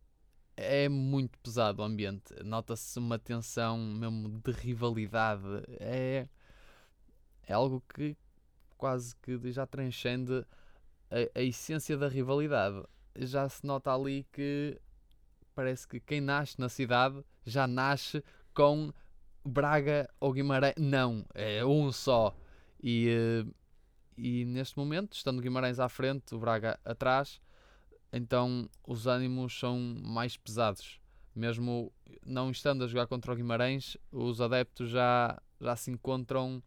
é 0.59 0.89
muito 0.89 1.39
pesado 1.39 1.83
o 1.83 1.85
ambiente. 1.85 2.35
Nota-se 2.45 2.99
uma 2.99 3.19
tensão 3.19 3.79
mesmo 3.79 4.41
de 4.45 4.51
rivalidade. 4.51 5.63
É, 5.79 6.29
é 7.47 7.53
algo 7.53 7.83
que 7.95 8.17
quase 8.77 9.15
que 9.17 9.53
já 9.53 9.67
transcende 9.67 10.45
a, 11.11 11.39
a 11.39 11.43
essência 11.43 11.97
da 11.97 12.09
rivalidade. 12.09 12.83
Já 13.17 13.49
se 13.49 13.65
nota 13.65 13.95
ali 13.95 14.27
que 14.33 14.81
parece 15.55 15.87
que 15.87 16.01
quem 16.01 16.21
nasce 16.21 16.59
na 16.59 16.69
cidade 16.69 17.25
já 17.47 17.67
nasce 17.67 18.23
com 18.53 18.93
Braga 19.45 20.09
ou 20.19 20.33
Guimarães. 20.33 20.75
Não, 20.77 21.25
é 21.35 21.65
um 21.65 21.93
só. 21.93 22.35
E 22.83 23.45
uh, 23.45 23.55
e 24.19 24.45
neste 24.45 24.77
momento, 24.77 25.15
estando 25.15 25.41
Guimarães 25.41 25.79
à 25.79 25.89
frente, 25.89 26.35
o 26.35 26.39
Braga 26.39 26.79
atrás, 26.85 27.41
então 28.13 28.69
os 28.85 29.07
ânimos 29.07 29.57
são 29.57 29.79
mais 30.03 30.37
pesados. 30.37 31.01
Mesmo 31.35 31.93
não 32.27 32.51
estando 32.51 32.83
a 32.83 32.89
jogar 32.89 33.07
contra 33.07 33.33
o 33.33 33.37
Guimarães, 33.37 33.97
os 34.11 34.41
adeptos 34.41 34.91
já, 34.91 35.41
já 35.61 35.77
se 35.77 35.93
encontram 35.93 36.61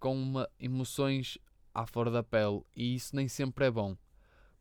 com 0.00 0.20
uma, 0.20 0.50
emoções 0.58 1.38
à 1.72 1.86
flor 1.86 2.10
da 2.10 2.22
pele 2.22 2.62
e 2.76 2.96
isso 2.96 3.14
nem 3.14 3.28
sempre 3.28 3.66
é 3.66 3.70
bom, 3.70 3.96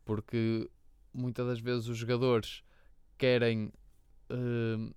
porque 0.05 0.69
muitas 1.11 1.47
das 1.47 1.59
vezes 1.59 1.87
os 1.87 1.97
jogadores 1.97 2.63
querem 3.17 3.73
uh, 4.29 4.95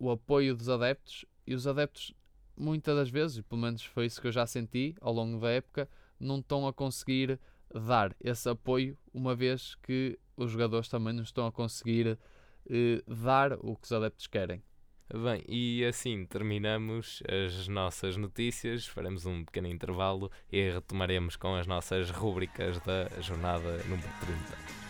o 0.00 0.10
apoio 0.10 0.56
dos 0.56 0.68
adeptos 0.68 1.24
e 1.46 1.54
os 1.54 1.68
adeptos, 1.68 2.12
muitas 2.56 2.96
das 2.96 3.08
vezes, 3.08 3.38
e 3.38 3.42
pelo 3.42 3.60
menos 3.60 3.84
foi 3.84 4.06
isso 4.06 4.20
que 4.20 4.26
eu 4.26 4.32
já 4.32 4.46
senti 4.46 4.96
ao 5.00 5.12
longo 5.12 5.40
da 5.40 5.50
época, 5.50 5.88
não 6.20 6.38
estão 6.38 6.66
a 6.68 6.72
conseguir 6.72 7.40
dar 7.72 8.14
esse 8.20 8.48
apoio, 8.48 8.96
uma 9.12 9.34
vez 9.34 9.74
que 9.76 10.18
os 10.36 10.50
jogadores 10.50 10.88
também 10.88 11.12
não 11.12 11.22
estão 11.22 11.46
a 11.46 11.52
conseguir 11.52 12.18
eh, 12.68 13.02
dar 13.06 13.52
o 13.54 13.76
que 13.76 13.84
os 13.84 13.92
adeptos 13.92 14.26
querem. 14.26 14.62
Bem, 15.12 15.42
e 15.48 15.84
assim 15.84 16.24
terminamos 16.24 17.20
as 17.28 17.66
nossas 17.66 18.16
notícias, 18.16 18.86
faremos 18.86 19.26
um 19.26 19.44
pequeno 19.44 19.66
intervalo 19.66 20.30
e 20.52 20.70
retomaremos 20.70 21.34
com 21.34 21.56
as 21.56 21.66
nossas 21.66 22.10
rúbricas 22.10 22.78
da 22.80 23.08
jornada 23.20 23.82
número 23.84 24.08
30. 24.20 24.80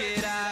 it 0.00 0.24
out. 0.24 0.49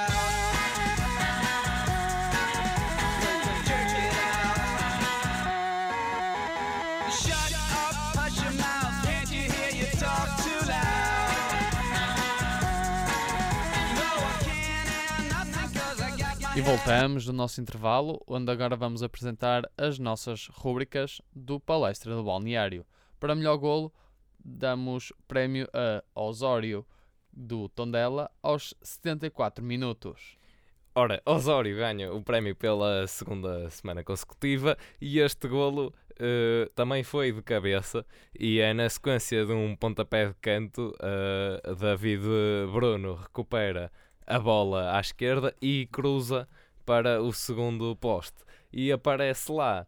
E 16.59 16.61
voltamos 16.61 17.25
do 17.25 17.33
nosso 17.33 17.61
intervalo, 17.61 18.21
onde 18.27 18.51
agora 18.51 18.75
vamos 18.75 19.01
apresentar 19.01 19.63
as 19.79 19.97
nossas 19.97 20.49
rúbricas 20.49 21.23
do 21.33 21.61
Palestra 21.61 22.17
do 22.17 22.25
Balneário. 22.25 22.85
Para 23.21 23.37
melhor 23.37 23.57
golo, 23.59 23.95
damos 24.45 25.13
prémio 25.29 25.69
a 25.73 26.03
Osório 26.21 26.85
do 27.33 27.69
Tondela 27.69 28.29
aos 28.43 28.75
74 28.83 29.65
minutos. 29.65 30.37
Ora, 30.97 31.23
Osório 31.25 31.77
ganha 31.77 32.13
o 32.13 32.25
prémio 32.25 32.57
pela 32.57 33.07
segunda 33.07 33.71
semana 33.71 34.03
consecutiva 34.03 34.77
e 35.01 35.21
este 35.21 35.47
golo 35.47 35.95
uh, 36.15 36.69
também 36.71 37.05
foi 37.05 37.31
de 37.31 37.41
cabeça 37.41 38.05
e 38.37 38.59
é 38.59 38.75
na 38.75 38.89
sequência 38.89 39.47
de 39.47 39.53
um 39.53 39.77
pontapé 39.77 40.27
de 40.27 40.35
canto, 40.41 40.93
uh, 40.99 41.77
David 41.77 42.25
Bruno 42.73 43.15
recupera 43.15 43.93
a 44.29 44.39
bola 44.39 44.95
à 44.95 45.01
esquerda 45.01 45.55
e 45.61 45.89
cruza 45.91 46.47
para 46.85 47.23
o 47.23 47.33
segundo 47.33 47.97
poste. 47.97 48.45
E 48.71 48.93
aparece 48.93 49.51
lá, 49.51 49.87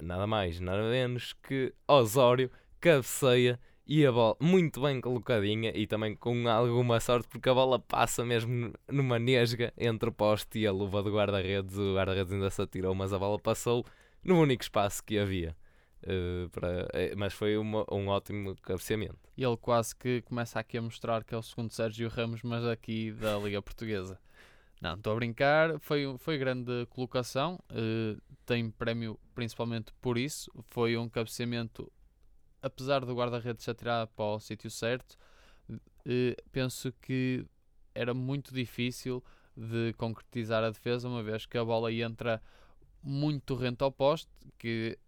nada 0.00 0.26
mais, 0.26 0.58
nada 0.58 0.82
menos 0.90 1.34
que 1.42 1.74
Osório, 1.86 2.50
cabeceia 2.80 3.60
e 3.86 4.06
a 4.06 4.10
bola 4.10 4.34
muito 4.40 4.80
bem 4.80 4.98
colocadinha 4.98 5.72
e 5.74 5.86
também 5.86 6.16
com 6.16 6.48
alguma 6.48 6.98
sorte 7.00 7.28
porque 7.28 7.50
a 7.50 7.54
bola 7.54 7.78
passa 7.78 8.24
mesmo 8.24 8.72
numa 8.88 9.18
nesga 9.18 9.74
entre 9.76 10.08
o 10.08 10.12
poste 10.12 10.60
e 10.60 10.66
a 10.66 10.72
luva 10.72 11.02
do 11.02 11.12
guarda-redes. 11.12 11.76
O 11.76 11.94
guarda-redes 11.94 12.32
ainda 12.32 12.48
se 12.48 12.62
atirou, 12.62 12.94
mas 12.94 13.12
a 13.12 13.18
bola 13.18 13.38
passou 13.38 13.84
no 14.24 14.40
único 14.40 14.62
espaço 14.62 15.04
que 15.04 15.18
havia. 15.18 15.54
Uh, 16.02 16.50
para, 16.50 16.88
eh, 16.92 17.14
mas 17.16 17.32
foi 17.32 17.56
uma, 17.56 17.84
um 17.92 18.08
ótimo 18.08 18.56
cabeceamento. 18.56 19.18
E 19.36 19.44
ele 19.44 19.56
quase 19.56 19.94
que 19.94 20.20
começa 20.22 20.58
aqui 20.58 20.76
a 20.76 20.82
mostrar 20.82 21.22
que 21.22 21.34
é 21.34 21.38
o 21.38 21.42
segundo 21.42 21.70
Sérgio 21.70 22.08
Ramos, 22.08 22.42
mas 22.42 22.64
aqui 22.64 23.12
da 23.12 23.38
Liga 23.38 23.62
Portuguesa. 23.62 24.18
Não, 24.80 24.94
estou 24.94 25.12
a 25.12 25.16
brincar, 25.16 25.78
foi, 25.78 26.12
foi 26.18 26.36
grande 26.38 26.86
colocação, 26.90 27.56
uh, 27.70 28.20
tem 28.44 28.68
prémio 28.68 29.16
principalmente 29.32 29.92
por 30.00 30.18
isso. 30.18 30.50
Foi 30.70 30.96
um 30.96 31.08
cabeceamento, 31.08 31.90
apesar 32.60 33.04
do 33.04 33.14
guarda-redes 33.14 33.68
atirar 33.68 34.08
para 34.08 34.24
o 34.24 34.40
sítio 34.40 34.68
certo, 34.72 35.16
uh, 35.70 35.80
penso 36.50 36.92
que 37.00 37.46
era 37.94 38.12
muito 38.12 38.52
difícil 38.52 39.22
de 39.56 39.92
concretizar 39.96 40.64
a 40.64 40.70
defesa, 40.70 41.08
uma 41.08 41.22
vez 41.22 41.46
que 41.46 41.56
a 41.56 41.64
bola 41.64 41.92
entra 41.92 42.42
muito 43.02 43.54
rente 43.54 43.84
ao 43.84 43.92
poste 43.92 44.30
que, 44.58 44.98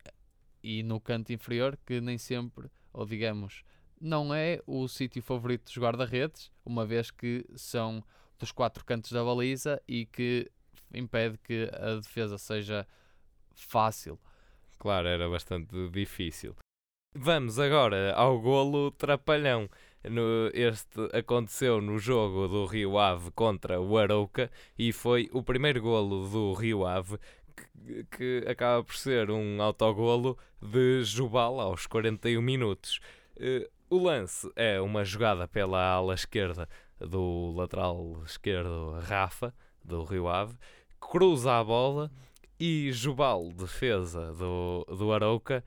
e 0.65 0.83
no 0.83 0.99
canto 0.99 1.31
inferior, 1.31 1.79
que 1.85 2.01
nem 2.01 2.17
sempre, 2.17 2.71
ou 2.91 3.05
digamos, 3.05 3.63
não 4.01 4.35
é 4.35 4.61
o 4.67 4.89
sítio 4.89 5.23
favorito 5.23 5.65
dos 5.65 5.77
guarda-redes, 5.77 6.51
uma 6.65 6.87
vez 6.87 7.11
que 7.11 7.45
são 7.55 8.03
dos 8.39 8.51
quatro 8.51 8.83
cantos 8.83 9.13
da 9.13 9.23
baliza 9.23 9.81
e 9.87 10.07
que 10.07 10.51
impede 10.95 11.37
que 11.39 11.71
a 11.75 11.97
defesa 11.97 12.39
seja 12.39 12.87
fácil. 13.55 14.19
Claro, 14.79 15.07
era 15.07 15.29
bastante 15.29 15.89
difícil. 15.91 16.57
Vamos 17.15 17.59
agora 17.59 18.15
ao 18.15 18.41
golo 18.41 18.91
trapalhão. 18.91 19.69
No, 20.03 20.51
este 20.53 20.99
aconteceu 21.17 21.81
no 21.81 21.99
jogo 21.99 22.49
do 22.49 22.67
Rio 22.67 22.99
Ave 22.99 23.31
contra 23.31 23.81
o 23.81 23.97
Arouca 23.97 24.51
e 24.79 24.93
foi 24.93 25.31
o 25.33 25.43
primeiro 25.43 25.81
golo 25.81 26.29
do 26.29 26.53
Rio 26.53 26.85
Ave 26.85 27.19
que, 28.11 28.45
acaba 28.49 28.83
por 28.83 28.97
ser 28.97 29.31
um 29.31 29.61
autogolo 29.61 30.39
de 30.61 31.03
Jubal 31.05 31.61
aos 31.61 31.87
41 31.87 32.41
minutos. 32.41 33.01
Uh, 33.37 33.69
o 33.91 34.03
lance 34.03 34.51
é 34.57 34.81
uma 34.81 35.05
jogada 35.05 35.47
pela 35.47 35.83
ala 35.83 36.15
esquerda 36.15 36.69
do 36.99 37.53
lateral 37.55 38.23
esquerdo 38.25 38.99
Rafa, 39.01 39.55
do 39.85 40.03
Rio 40.05 40.29
Ave, 40.29 40.57
cruza 40.99 41.59
a 41.59 41.65
bola 41.65 42.11
e 42.59 42.91
Jubal, 42.93 43.53
defesa 43.53 44.33
do, 44.33 44.87
do 44.89 45.13
Arauca, 45.13 45.63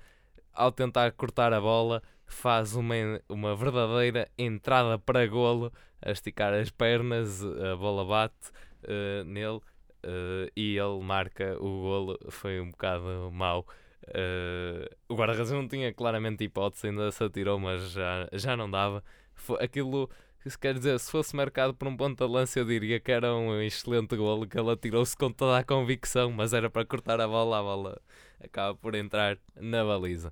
ao 0.53 0.71
tentar 0.71 1.11
cortar 1.11 1.53
a 1.53 1.61
bola, 1.61 2.01
faz 2.25 2.75
uma, 2.75 2.95
uma 3.29 3.55
verdadeira 3.55 4.27
entrada 4.37 4.97
para 4.97 5.27
golo, 5.27 5.71
a 6.01 6.11
esticar 6.11 6.53
as 6.53 6.69
pernas, 6.69 7.43
a 7.43 7.75
bola 7.75 8.03
bate 8.03 8.49
uh, 8.83 9.23
nele 9.23 9.61
uh, 10.05 10.51
e 10.55 10.77
ele 10.77 11.03
marca 11.03 11.57
o 11.59 11.81
golo. 11.81 12.19
Foi 12.29 12.59
um 12.59 12.71
bocado 12.71 13.29
mau. 13.31 13.65
Uh, 14.03 14.87
o 15.09 15.15
guarda-redes 15.15 15.51
não 15.51 15.67
tinha 15.67 15.93
claramente 15.93 16.43
hipótese, 16.43 16.87
ainda 16.87 17.11
se 17.11 17.23
atirou, 17.23 17.59
mas 17.59 17.91
já, 17.91 18.29
já 18.33 18.55
não 18.55 18.69
dava. 18.69 19.03
Foi, 19.33 19.63
aquilo 19.63 20.09
isso 20.45 20.57
quer 20.57 20.73
dizer, 20.73 20.97
se 20.99 21.11
fosse 21.11 21.35
marcado 21.35 21.73
por 21.73 21.87
um 21.89 21.97
ponto 21.97 22.25
de 22.25 22.31
lança, 22.31 22.57
eu 22.57 22.63
diria 22.63 23.01
que 23.01 23.11
era 23.11 23.35
um 23.35 23.61
excelente 23.61 24.15
golo, 24.15 24.47
que 24.47 24.57
ela 24.57 24.77
tirou-se 24.77 25.15
com 25.17 25.29
toda 25.29 25.57
a 25.57 25.63
convicção, 25.63 26.31
mas 26.31 26.53
era 26.53 26.69
para 26.69 26.85
cortar 26.85 27.19
a 27.19 27.27
bola, 27.27 27.59
a 27.59 27.61
bola 27.61 28.01
acaba 28.39 28.73
por 28.73 28.95
entrar 28.95 29.37
na 29.55 29.83
baliza. 29.83 30.31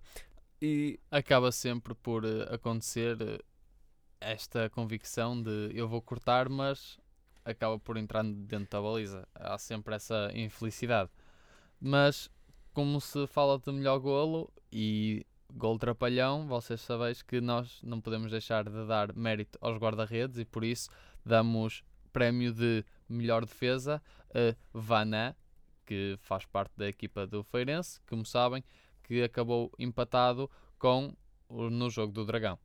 E 0.62 1.00
acaba 1.12 1.52
sempre 1.52 1.94
por 1.96 2.24
uh, 2.24 2.54
acontecer 2.54 3.44
esta 4.22 4.70
convicção 4.70 5.42
de 5.42 5.72
eu 5.74 5.88
vou 5.88 6.02
cortar, 6.02 6.48
mas 6.48 6.98
acaba 7.46 7.80
por 7.80 7.96
entrar 7.96 8.24
dentro 8.24 8.68
da 8.70 8.82
baliza. 8.82 9.28
Há 9.36 9.58
sempre 9.58 9.96
essa 9.96 10.32
infelicidade. 10.34 11.10
Mas 11.80 12.30
como 12.74 13.00
se 13.00 13.28
fala 13.28 13.58
de 13.60 13.72
melhor 13.72 14.00
golo 14.00 14.52
e 14.72 15.26
gol 15.54 15.78
trapalhão, 15.78 16.48
vocês 16.48 16.82
sabeis 16.82 17.22
que 17.22 17.40
nós 17.40 17.80
não 17.84 18.02
podemos 18.02 18.32
deixar 18.32 18.66
de 18.66 18.86
dar 18.86 19.16
mérito 19.16 19.58
aos 19.62 19.78
guarda-redes 19.78 20.38
e 20.40 20.46
por 20.46 20.64
isso 20.64 20.90
damos 21.24 21.84
prémio 22.12 22.52
de 22.54 22.84
melhor 23.08 23.46
defesa 23.46 24.02
a 24.34 24.56
Vaná, 24.74 25.36
que 25.86 26.18
faz 26.20 26.46
parte 26.46 26.74
da 26.76 26.88
equipa 26.88 27.28
do 27.28 27.44
Feirense, 27.44 28.02
como 28.08 28.26
sabem, 28.26 28.64
que 29.04 29.22
acabou 29.22 29.72
empatado 29.78 30.50
com 30.80 31.16
no 31.50 31.90
jogo 31.90 32.12
do 32.12 32.26
Dragão. 32.26 32.58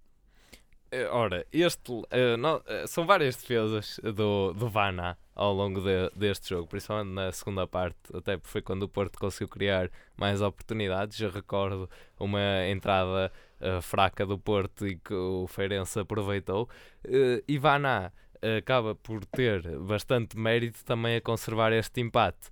Eh, 0.92 1.06
ora, 1.08 1.46
este 1.52 1.92
uh, 1.92 2.36
não, 2.36 2.56
uh, 2.56 2.88
são 2.88 3.06
várias 3.06 3.36
defesas 3.36 4.00
do, 4.02 4.52
do 4.52 4.68
Vana 4.68 5.16
ao 5.36 5.52
longo 5.54 5.80
de, 5.80 6.10
deste 6.16 6.50
jogo, 6.50 6.66
principalmente 6.66 7.14
na 7.14 7.30
segunda 7.30 7.64
parte, 7.66 7.96
até 8.12 8.36
porque 8.36 8.50
foi 8.50 8.60
quando 8.60 8.82
o 8.82 8.88
Porto 8.88 9.16
conseguiu 9.18 9.48
criar 9.48 9.88
mais 10.16 10.42
oportunidades. 10.42 11.20
Eu 11.20 11.30
recordo 11.30 11.88
uma 12.18 12.66
entrada 12.66 13.32
uh, 13.60 13.80
fraca 13.80 14.26
do 14.26 14.36
Porto 14.36 14.84
e 14.86 14.96
que 14.96 15.14
o 15.14 15.46
Feirense 15.46 16.00
aproveitou. 16.00 16.68
Uh, 17.06 17.42
e 17.46 17.56
Vana 17.56 18.12
acaba 18.58 18.94
por 18.94 19.24
ter 19.26 19.78
bastante 19.78 20.36
mérito 20.36 20.82
também 20.84 21.16
a 21.16 21.20
conservar 21.20 21.72
este 21.74 22.00
empate. 22.00 22.48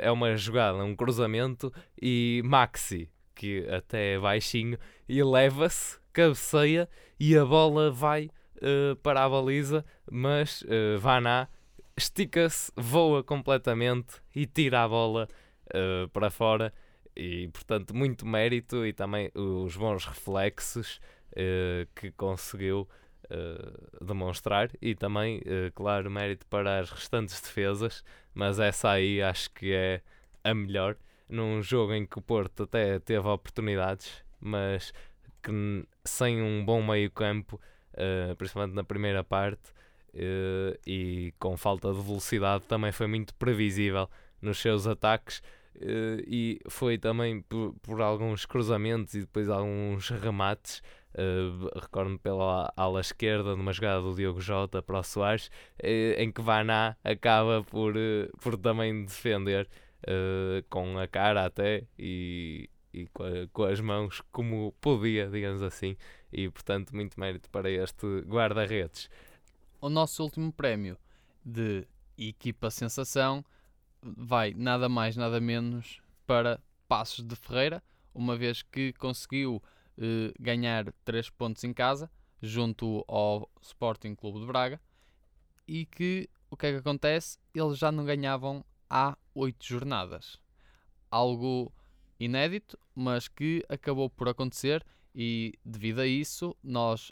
é 0.00 0.10
uma 0.10 0.34
jogada, 0.34 0.78
um 0.82 0.96
cruzamento 0.96 1.70
e 2.00 2.40
Maxi, 2.42 3.06
que 3.34 3.68
até 3.68 4.14
é 4.14 4.18
baixinho, 4.18 4.78
e 5.06 5.22
leva-se, 5.22 5.99
cabeceia 6.12 6.88
e 7.18 7.36
a 7.36 7.44
bola 7.44 7.90
vai 7.90 8.30
uh, 8.56 8.96
para 8.96 9.24
a 9.24 9.28
baliza, 9.28 9.84
mas 10.10 10.62
uh, 10.62 10.98
Vaná 10.98 11.48
estica-se, 11.96 12.72
voa 12.76 13.22
completamente 13.22 14.22
e 14.34 14.46
tira 14.46 14.82
a 14.82 14.88
bola 14.88 15.28
uh, 15.68 16.08
para 16.08 16.30
fora. 16.30 16.72
E 17.14 17.48
portanto, 17.48 17.94
muito 17.94 18.26
mérito 18.26 18.86
e 18.86 18.92
também 18.92 19.30
os 19.34 19.76
bons 19.76 20.06
reflexos 20.06 21.00
que 21.94 22.10
conseguiu 22.12 22.88
demonstrar. 24.00 24.70
E 24.80 24.94
também, 24.94 25.42
claro, 25.74 26.10
mérito 26.10 26.46
para 26.46 26.78
as 26.78 26.88
restantes 26.88 27.38
defesas, 27.40 28.02
mas 28.32 28.58
essa 28.58 28.90
aí 28.90 29.20
acho 29.20 29.50
que 29.50 29.72
é 29.72 30.00
a 30.42 30.54
melhor. 30.54 30.96
Num 31.28 31.60
jogo 31.60 31.92
em 31.92 32.06
que 32.06 32.18
o 32.18 32.22
Porto 32.22 32.62
até 32.62 32.98
teve 33.00 33.28
oportunidades, 33.28 34.24
mas 34.40 34.92
que 35.42 35.86
sem 36.04 36.42
um 36.42 36.64
bom 36.64 36.82
meio-campo 36.82 37.60
uh, 37.94 38.36
principalmente 38.36 38.74
na 38.74 38.84
primeira 38.84 39.24
parte, 39.24 39.70
uh, 40.14 40.78
e 40.86 41.32
com 41.38 41.56
falta 41.56 41.92
de 41.92 42.00
velocidade, 42.00 42.64
também 42.64 42.92
foi 42.92 43.06
muito 43.06 43.34
previsível 43.34 44.08
nos 44.40 44.58
seus 44.58 44.86
ataques. 44.86 45.42
Uh, 45.76 46.20
e 46.26 46.60
foi 46.68 46.98
também 46.98 47.40
por, 47.42 47.74
por, 47.80 48.02
alguns 48.02 48.44
cruzamentos 48.44 49.14
e 49.14 49.20
depois 49.20 49.48
alguns 49.48 50.10
remates. 50.10 50.82
Uh, 51.12 51.68
Recordo-me 51.78 52.18
pela 52.18 52.72
ala 52.76 53.00
esquerda 53.00 53.56
numa 53.56 53.72
jogada 53.72 54.00
do 54.00 54.14
Diogo 54.14 54.40
Jota 54.40 54.82
para 54.82 54.98
o 54.98 55.02
Soares, 55.02 55.46
uh, 55.82 56.20
em 56.20 56.30
que 56.30 56.42
Vaná 56.42 56.96
acaba 57.02 57.64
por, 57.64 57.94
por 58.40 58.56
também 58.56 59.04
defender 59.04 59.68
com 60.70 60.98
a 60.98 61.06
cara 61.06 61.44
até 61.44 61.84
e, 61.98 62.69
e 62.92 63.06
com, 63.08 63.22
a, 63.22 63.48
com, 63.52 63.64
as 63.64 63.80
mãos 63.80 64.22
como 64.32 64.72
podia, 64.80 65.28
digamos 65.28 65.62
assim, 65.62 65.96
e 66.32 66.48
portanto 66.50 66.94
muito 66.94 67.18
mérito 67.18 67.48
para 67.50 67.70
este 67.70 68.20
guarda-redes. 68.20 69.08
O 69.80 69.88
nosso 69.88 70.22
último 70.22 70.52
prémio 70.52 70.98
de 71.44 71.86
equipa 72.18 72.70
sensação 72.70 73.44
vai 74.02 74.52
nada 74.54 74.88
mais 74.88 75.16
nada 75.16 75.40
menos 75.40 76.00
para 76.26 76.60
Passos 76.88 77.24
de 77.24 77.36
Ferreira, 77.36 77.82
uma 78.14 78.36
vez 78.36 78.62
que 78.62 78.92
conseguiu 78.94 79.62
eh, 79.96 80.32
ganhar 80.38 80.92
3 81.04 81.30
pontos 81.30 81.62
em 81.64 81.72
casa 81.72 82.10
junto 82.42 83.04
ao 83.06 83.50
Sporting 83.60 84.14
Clube 84.14 84.40
de 84.40 84.46
Braga 84.46 84.80
e 85.68 85.86
que 85.86 86.28
o 86.50 86.56
que 86.56 86.66
é 86.66 86.72
que 86.72 86.78
acontece? 86.78 87.38
Eles 87.54 87.78
já 87.78 87.92
não 87.92 88.04
ganhavam 88.04 88.64
há 88.88 89.16
8 89.34 89.64
jornadas. 89.64 90.40
Algo 91.08 91.72
inédito, 92.20 92.78
mas 92.94 93.26
que 93.26 93.64
acabou 93.68 94.10
por 94.10 94.28
acontecer 94.28 94.84
e 95.14 95.58
devido 95.64 96.00
a 96.00 96.06
isso 96.06 96.54
nós 96.62 97.10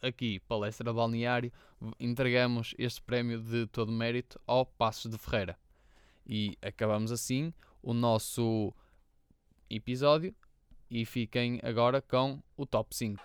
aqui, 0.00 0.38
Palestra 0.40 0.92
Balneário, 0.92 1.52
entregamos 1.98 2.74
este 2.78 3.02
prémio 3.02 3.40
de 3.40 3.66
todo 3.66 3.90
mérito 3.90 4.40
ao 4.46 4.64
Passos 4.64 5.10
de 5.10 5.18
Ferreira. 5.18 5.58
E 6.26 6.56
acabamos 6.62 7.10
assim 7.10 7.52
o 7.82 7.92
nosso 7.92 8.72
episódio 9.68 10.34
e 10.90 11.04
fiquem 11.04 11.60
agora 11.62 12.00
com 12.00 12.40
o 12.56 12.64
top 12.64 12.94
5. 12.94 13.22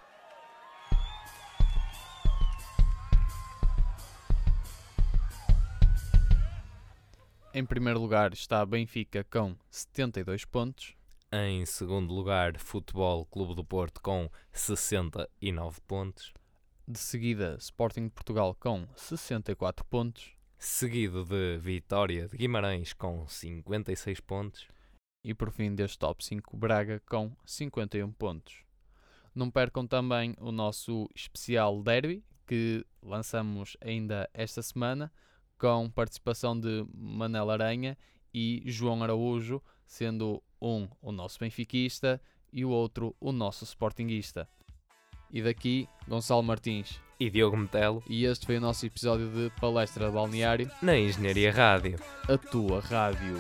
Em 7.53 7.65
primeiro 7.65 7.99
lugar 7.99 8.31
está 8.31 8.65
Benfica 8.65 9.23
com 9.23 9.55
72 9.69 10.45
pontos. 10.45 10.98
Em 11.31 11.63
segundo 11.63 12.11
lugar, 12.11 12.57
Futebol 12.57 13.23
Clube 13.23 13.53
do 13.53 13.63
Porto 13.63 14.01
com 14.01 14.31
69 14.51 15.79
pontos. 15.81 16.33
De 16.87 16.97
seguida, 16.97 17.55
Sporting 17.59 18.09
Portugal 18.09 18.57
com 18.59 18.87
64 18.95 19.85
pontos. 19.85 20.31
Seguido 20.57 21.23
de 21.23 21.59
Vitória 21.59 22.27
de 22.27 22.35
Guimarães 22.35 22.93
com 22.93 23.27
56 23.27 24.19
pontos. 24.21 24.67
E 25.23 25.35
por 25.35 25.51
fim 25.51 25.75
deste 25.75 25.99
top 25.99 26.25
5, 26.25 26.57
Braga 26.57 26.99
com 27.07 27.31
51 27.45 28.11
pontos. 28.13 28.63
Não 29.35 29.51
percam 29.51 29.85
também 29.85 30.35
o 30.39 30.51
nosso 30.51 31.07
especial 31.13 31.83
Derby, 31.83 32.25
que 32.47 32.83
lançamos 33.03 33.77
ainda 33.81 34.27
esta 34.33 34.63
semana, 34.63 35.13
com 35.59 35.91
participação 35.91 36.59
de 36.59 36.83
Manela 36.91 37.53
Aranha 37.53 37.95
e 38.33 38.63
João 38.65 39.03
Araújo, 39.03 39.61
sendo 39.85 40.41
um 40.61 40.87
o 41.01 41.11
nosso 41.11 41.39
benfiquista 41.39 42.21
e 42.51 42.65
o 42.65 42.69
outro 42.69 43.15
o 43.19 43.31
nosso 43.31 43.63
sportinguista. 43.65 44.47
E 45.31 45.41
daqui, 45.41 45.87
Gonçalo 46.07 46.41
Martins. 46.41 46.99
E 47.19 47.29
Diogo 47.29 47.57
Metelo. 47.57 48.01
E 48.09 48.25
este 48.25 48.45
foi 48.45 48.57
o 48.57 48.61
nosso 48.61 48.85
episódio 48.85 49.29
de 49.29 49.51
Palestra 49.59 50.07
de 50.07 50.13
Balneário. 50.13 50.71
Na 50.81 50.97
Engenharia 50.97 51.51
Rádio. 51.51 51.99
A 52.27 52.37
tua 52.37 52.79
rádio. 52.79 53.39